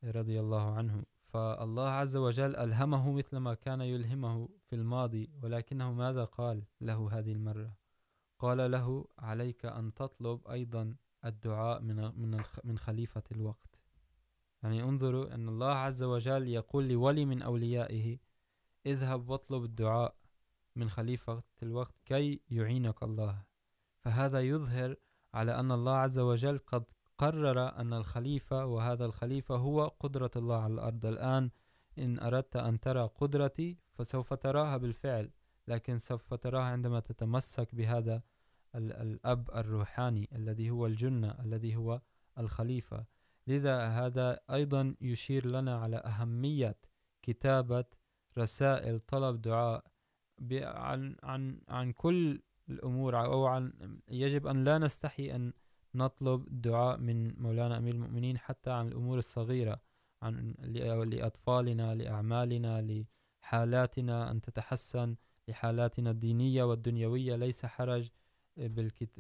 رضي 0.05 0.41
الله 0.41 0.75
عنه. 0.75 1.03
فالله 1.33 1.89
عز 1.89 2.17
وجل 2.17 2.57
ألهمه 2.57 3.13
مثل 3.13 3.37
ما 3.37 3.55
كان 3.55 3.81
يلهمه 3.81 4.49
في 4.65 4.77
الماضي، 4.77 5.31
ولكنه 5.43 5.93
ماذا 5.93 6.25
قال 6.25 6.63
له 6.81 7.19
هذه 7.19 7.33
المرة؟ 7.33 7.73
قال 8.39 8.71
له، 8.71 9.09
عليك 9.19 9.67
أن 9.67 9.95
تطلب 9.95 10.49
أيضا 10.49 10.95
الدعاء 11.25 11.83
من 11.83 11.97
من 11.97 12.43
من 12.65 12.79
خليفة 12.79 13.23
الوقت. 13.33 13.81
يعني 14.63 14.83
انظروا 14.83 15.35
أن 15.35 15.49
الله 15.49 15.73
عز 15.73 16.03
وجل 16.03 16.49
يقول 16.49 16.89
لولي 16.89 17.25
من 17.25 17.43
أوليائه، 17.43 18.19
اذهب 18.87 19.29
واطلب 19.29 19.65
الدعاء 19.65 20.15
من 20.77 20.91
خليفة 20.91 21.43
الوقت 21.63 21.99
كي 22.05 22.43
يعينك 22.51 23.03
الله. 23.03 23.45
فهذا 24.01 24.41
يظهر 24.41 24.97
على 25.35 25.61
أن 25.61 25.73
الله 25.73 25.97
عز 25.97 26.19
وجل 26.19 26.59
قد 26.59 26.85
قرر 27.19 27.69
أن 27.81 27.93
الخليفة، 27.93 28.67
وهذا 28.67 29.05
الخليفة 29.05 29.57
هو 29.57 29.89
قدرة 29.89 30.31
الله 30.37 30.63
على 30.63 30.75
الأرض. 30.75 31.07
الآن 31.07 31.51
إن 31.99 32.19
أردت 32.19 32.57
أن 32.57 32.81
ترى 32.81 33.03
قدرتي 33.03 33.79
فسوف 33.93 34.35
تراها 34.35 34.77
بالفعل. 34.77 35.31
لكن 35.69 35.99
سوف 35.99 36.35
تراها 36.35 36.63
عندما 36.63 37.01
تتمسك 37.01 37.75
بهذا 37.75 38.23
الأب 38.75 39.51
الروحاني 39.51 40.29
الذي 40.33 40.71
هو 40.71 40.87
الجنة 40.87 41.31
الذي 41.45 41.77
هو 41.77 42.01
الخليفة. 42.39 43.05
لذا 43.47 43.87
هذا 43.87 44.41
أيضا 44.51 44.95
يشير 45.01 45.47
لنا 45.47 45.79
على 45.79 45.97
أهمية 45.97 46.77
كتابة 47.23 47.85
رسائل 48.39 49.01
طلب 49.01 49.43
دعاء 49.43 49.85
عن 50.63 51.17
عن 51.23 51.61
عن 51.69 51.93
كل 51.93 52.43
الأمور 52.69 53.25
أو 53.25 53.47
عن 53.47 53.73
يجب 54.09 54.47
أن 54.47 54.65
لا 54.65 54.79
نستحي 54.79 55.35
أن 55.35 55.53
نطلب 55.95 56.49
الدعاء 56.49 56.99
من 56.99 57.43
مولانا 57.43 57.79
أمير 57.79 57.95
المؤمنين 57.95 58.39
حتى 58.39 58.71
عن 58.71 58.89
الأمور 58.89 59.19
الصغيرة، 59.19 59.81
عن 60.23 60.55
لأطفالنا، 61.07 61.95
لأعمالنا، 61.95 63.05
لحالاتنا، 63.43 64.31
أن 64.31 64.41
تتحسن 64.41 65.17
لحالاتنا 65.49 66.11
الدينية 66.11 66.65
والدنيوية. 66.65 67.37
ليس 67.37 67.67
حرج 67.67 68.09
بالكت... 68.57 69.11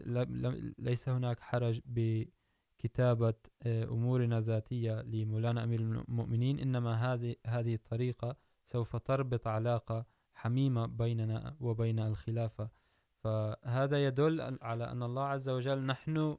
ليس 0.78 1.08
هناك 1.08 1.40
حرج 1.40 1.80
بكتابة 1.86 3.34
أمورنا 3.66 4.40
ذاتية 4.40 5.02
لمولانا 5.02 5.64
أمير 5.64 5.80
المؤمنين. 5.80 6.60
إنما 6.60 6.92
هذه 7.12 7.34
هذه 7.46 7.74
الطريقة 7.74 8.36
سوف 8.64 8.96
تربط 8.96 9.46
علاقة 9.46 10.06
حميمة 10.34 10.86
بيننا 10.86 11.56
وبين 11.60 11.98
الخلافة. 11.98 12.70
فهذا 13.18 14.06
يدل 14.06 14.58
على 14.62 14.84
أن 14.84 15.02
الله 15.02 15.22
عز 15.22 15.48
وجل، 15.48 15.86
نحن 15.86 16.36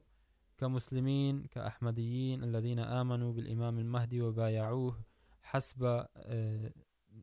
كمسلمين، 0.58 1.44
كأحمديين 1.44 2.44
الذين 2.44 2.78
آمنوا 2.78 3.32
بالإمام 3.32 3.78
المهدي 3.78 4.22
وبايعوه 4.22 5.04
حسب 5.42 6.06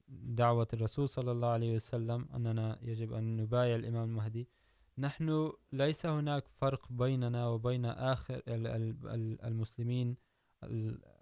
دعوة 0.07 0.67
الرسول 0.73 1.09
صلى 1.09 1.31
الله 1.31 1.47
عليه 1.47 1.75
وسلم 1.75 2.27
أننا 2.33 2.79
يجب 2.81 3.13
أن 3.13 3.37
نبايع 3.37 3.75
الإمام 3.75 4.09
المهدي. 4.09 4.49
نحن 4.97 5.51
ليس 5.71 6.05
هناك 6.05 6.47
فرق 6.47 6.91
بيننا 6.91 7.47
وبين 7.47 7.85
آخر 7.85 8.41
المسلمين 8.47 10.17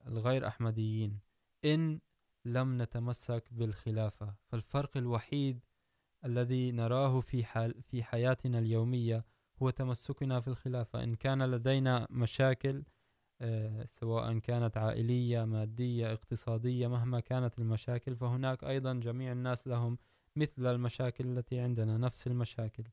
الغير 0.08 0.48
أحمديين. 0.48 1.20
إن 1.66 2.00
لم 2.46 2.82
نتمسك 2.82 3.44
بالخلافة، 3.52 4.36
فالفرق 4.46 4.98
الوحيد 4.98 5.66
الذي 6.26 6.72
نراه 6.72 7.20
في 7.20 7.44
حال 7.44 7.82
في 7.82 8.04
حياتنا 8.04 8.60
اليومية 8.60 9.26
هو 9.62 9.70
تمسكنا 9.70 10.40
في 10.40 10.48
الخلافة. 10.48 11.04
إن 11.04 11.16
كان 11.16 11.44
لدينا 11.44 12.08
مشاكل 12.10 12.84
سواء 13.86 14.40
كانت 14.40 14.78
عائلية، 14.78 15.46
مادية، 15.46 16.14
اقتصادية، 16.14 16.88
مهما 16.88 17.20
كانت 17.20 17.60
المشاكل، 17.60 18.16
فهناك 18.16 18.64
أيضا 18.64 18.94
جميع 18.94 19.32
الناس 19.32 19.68
لهم 19.68 19.98
مثل 20.36 20.66
المشاكل 20.76 21.38
التي 21.38 21.60
عندنا، 21.60 21.98
نفس 21.98 22.28
المشاكل. 22.28 22.84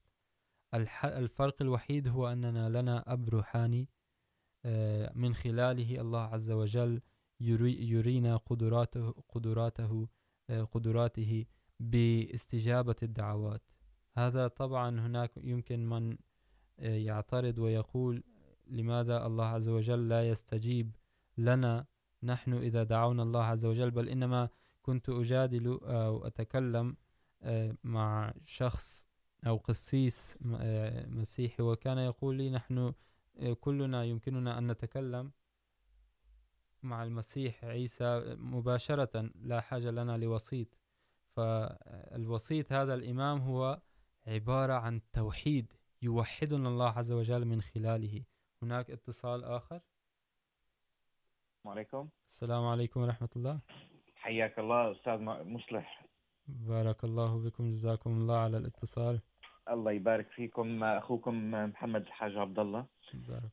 الفرق 1.04 1.62
الوحيد 1.62 2.08
هو 2.08 2.28
أننا 2.28 2.68
لنا 2.80 3.12
أب 3.12 3.28
روحاني 3.28 3.88
من 5.14 5.34
خلاله 5.34 6.00
الله 6.00 6.20
عز 6.20 6.50
وجل 6.50 7.00
يرينا 7.40 8.36
قدراته 8.36 9.10
قدراته 9.28 10.08
قدراته 10.72 11.46
باستجابة 11.80 12.96
الدعوات. 13.02 13.62
هذا 14.16 14.48
طبعا 14.48 15.00
هناك 15.00 15.30
يمكن 15.36 15.88
من 15.88 16.16
يعترض 16.78 17.58
ويقول 17.58 18.22
لماذا 18.66 19.26
الله 19.26 19.44
عز 19.44 19.68
وجل 19.68 20.08
لا 20.08 20.28
يستجيب 20.28 20.96
لنا؟ 21.38 21.86
نحن 22.22 22.52
إذا 22.52 22.82
دعونا 22.82 23.22
الله 23.22 23.44
عز 23.44 23.66
وجل 23.66 23.90
بل 23.90 24.08
إنما 24.08 24.48
كنت 24.82 25.08
أجادل 25.08 25.80
أو 25.82 26.26
أتكلم 26.26 26.96
مع 27.84 28.34
شخص 28.44 29.06
أو 29.46 29.56
قسيس 29.56 30.38
مسيحي 31.06 31.62
وكان 31.62 31.98
يقول 31.98 32.36
لي 32.36 32.50
نحن 32.50 32.92
كلنا 33.60 34.04
يمكننا 34.04 34.58
أن 34.58 34.70
نتكلم 34.70 35.32
مع 36.82 37.02
المسيح 37.02 37.64
عيسى 37.64 38.36
مباشرة 38.38 39.30
لا 39.34 39.60
حاجة 39.60 39.90
لنا 39.90 40.16
لوسيط 40.18 40.78
فالوسيط 41.36 42.72
هذا 42.72 42.94
الإمام 42.94 43.40
هو 43.40 43.82
عبارة 44.26 44.72
عن 44.72 45.00
توحيد 45.12 45.72
يوحدنا 46.02 46.68
الله 46.68 46.88
عز 46.88 47.12
وجل 47.12 47.44
من 47.44 47.62
خلاله. 47.62 48.24
هناك 48.62 48.90
اتصال 48.90 49.44
آخر. 49.44 49.80
السلام 51.56 51.74
عليكم 51.74 52.08
السلام 52.26 52.66
عليكم 52.66 53.00
ورحمة 53.00 53.28
الله 53.36 53.60
حياك 54.16 54.58
الله 54.58 54.92
أستاذ 54.92 55.18
مصلح. 55.22 56.06
بارك 56.46 57.04
الله 57.04 57.44
بكم 57.44 57.70
جزاكم 57.70 58.10
الله 58.10 58.36
على 58.36 58.56
الاتصال. 58.56 59.20
الله 59.70 59.92
يبارك 59.92 60.28
فيكم 60.30 60.84
أخوكم 60.84 61.50
محمد 61.50 62.00
الحاج 62.06 62.36
عبد 62.36 62.58
الله 62.58 62.86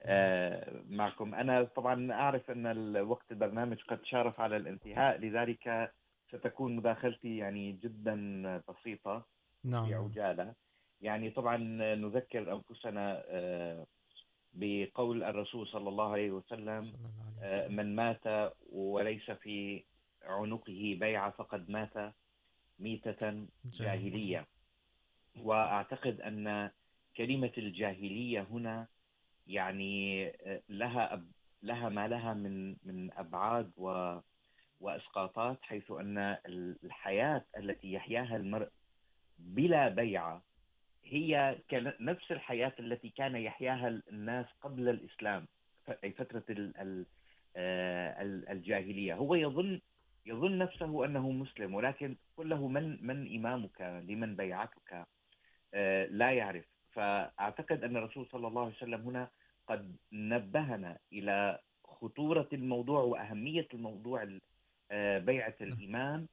آه 0.03 0.83
معكم. 0.89 1.35
أنا 1.35 1.63
طبعا 1.63 2.11
أعرف 2.11 2.51
أن 2.51 2.97
وقت 2.97 3.31
البرنامج 3.31 3.77
قد 3.83 4.03
شارف 4.03 4.39
على 4.39 4.57
الانتهاء 4.57 5.17
لذلك 5.17 5.93
ستكون 6.27 6.75
مداخلتي 6.75 7.37
يعني 7.37 7.71
جدا 7.71 8.57
بسيطة 8.69 9.25
نعم. 9.63 9.85
في 9.87 9.93
عجالة 9.93 10.53
يعني 11.01 11.29
طبعا 11.31 11.57
نذكر 11.95 12.53
أنفسنا 12.53 13.23
آه 13.27 13.85
بقول 14.53 15.23
الرسول 15.23 15.67
صلى 15.67 15.89
الله 15.89 16.11
عليه 16.11 16.31
وسلم. 16.31 16.93
من 17.69 17.95
مات 17.95 18.53
وليس 18.71 19.31
في 19.31 19.83
عنقه 20.23 20.97
بيعة 20.99 21.31
فقد 21.31 21.69
مات 21.69 22.13
ميتة 22.79 23.45
جاهلية 23.65 24.47
وأعتقد 25.35 26.21
أن 26.21 26.71
كلمة 27.17 27.51
الجاهلية 27.57 28.41
هنا 28.51 28.87
يعني 29.47 30.25
لها 30.69 31.13
أب 31.13 31.31
لها 31.63 31.89
ما 31.89 32.07
لها 32.07 32.33
من 32.33 32.75
من 32.83 33.11
أبعاد 33.13 33.71
و 33.77 34.17
وإسقاطات 34.79 35.57
حيث 35.61 35.91
أن 35.91 36.37
الحياة 36.83 37.45
التي 37.57 37.93
يحياها 37.93 38.35
المرء 38.35 38.69
بلا 39.39 39.89
بيعة 39.89 40.43
هي 41.09 41.57
نفس 41.99 42.31
الحياة 42.31 42.73
التي 42.79 43.09
كان 43.09 43.35
يحياها 43.35 44.01
الناس 44.11 44.45
قبل 44.61 44.89
الإسلام 44.89 45.47
أي 46.03 46.11
فترة 46.11 46.43
الجاهلية. 48.51 49.13
هو 49.13 49.35
يظن 49.35 49.79
يظن 50.25 50.57
نفسه 50.57 51.05
أنه 51.05 51.31
مسلم 51.31 51.75
ولكن 51.75 52.15
قل 52.37 52.49
له 52.49 52.67
من 52.67 53.07
من 53.07 53.35
إمامك؟ 53.35 53.81
لمن 53.81 54.35
بيعتك؟ 54.35 55.05
لا 56.09 56.31
يعرف. 56.31 56.65
فأعتقد 56.91 57.83
أن 57.83 57.97
الرسول 57.97 58.27
صلى 58.31 58.47
الله 58.47 58.61
عليه 58.61 58.75
وسلم 58.75 59.01
هنا 59.01 59.29
قد 59.67 59.95
نبهنا 60.11 60.97
إلى 61.13 61.59
خطورة 61.85 62.47
الموضوع 62.53 63.01
وأهمية 63.01 63.67
الموضوع 63.73 64.23
بيعة 65.19 65.55
الإيمان 65.61 66.27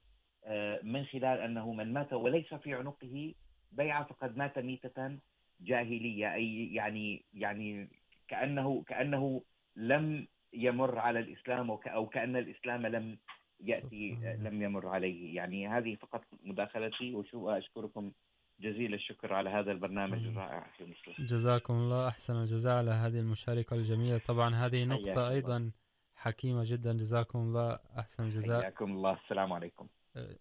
آه، 0.45 0.79
من 0.83 1.05
خلال 1.05 1.39
أنه 1.39 1.73
من 1.73 1.93
مات 1.93 2.13
وليس 2.13 2.53
في 2.53 2.73
عنقه 2.73 3.33
بيعة 3.71 4.03
فقد 4.03 4.37
مات 4.37 4.59
ميتة 4.59 5.17
جاهلية. 5.61 6.33
أي 6.33 6.73
يعني 6.73 7.25
يعني 7.33 7.89
كأنه 8.27 8.83
كأنه 8.87 9.43
لم 9.75 10.27
يمر 10.53 10.99
على 10.99 11.19
الإسلام 11.19 11.71
أو 11.71 12.07
كأن 12.07 12.35
الإسلام 12.35 12.85
لم 12.85 13.17
يأتي. 13.59 14.17
لم 14.41 14.61
يمر 14.61 14.87
عليه. 14.87 15.35
يعني 15.35 15.67
هذه 15.67 15.95
فقط 15.95 16.23
مداخلتي 16.43 17.15
وشو 17.15 17.49
أشكركم 17.49 18.11
جزيل 18.59 18.93
الشكر 18.93 19.33
على 19.33 19.49
هذا 19.49 19.71
البرنامج. 19.71 20.25
الرائع 20.25 20.67
في 20.77 20.85
مصر. 20.85 21.23
جزاكم 21.23 21.73
الله 21.73 22.07
أحسن 22.07 22.35
الجزاء 22.35 22.77
على 22.77 22.91
هذه 22.91 23.19
المشاركة 23.19 23.73
الجميلة. 23.73 24.17
طبعا 24.17 24.55
هذه 24.55 24.85
نقطة. 24.85 25.29
أيضا 25.29 25.71
حكيمة 26.15 26.63
جدا. 26.65 26.93
جزاكم 26.93 27.39
الله 27.39 27.79
أحسن 27.99 28.23
الجزاء. 28.23 28.61
حياكم 28.61 28.91
الله. 28.91 29.13
السلام 29.13 29.53
عليكم. 29.53 29.87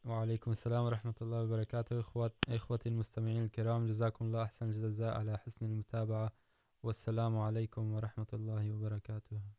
وعليكم 0.05 0.51
السلام 0.51 0.85
ورحمة 0.85 1.15
الله 1.23 1.43
وبركاته. 1.43 2.01
إخوات 2.01 2.33
إخوتي 2.49 2.89
المستمعين 2.89 3.45
الكرام، 3.45 3.87
جزاكم 3.87 4.25
الله 4.25 4.43
أحسن 4.43 4.67
الجزاء 4.71 5.15
على 5.19 5.39
حسن 5.39 5.67
المتابعة. 5.67 6.33
والسلام 6.83 7.39
عليكم 7.39 7.93
ورحمة 7.93 8.27
الله 8.33 8.73
وبركاته. 8.73 9.41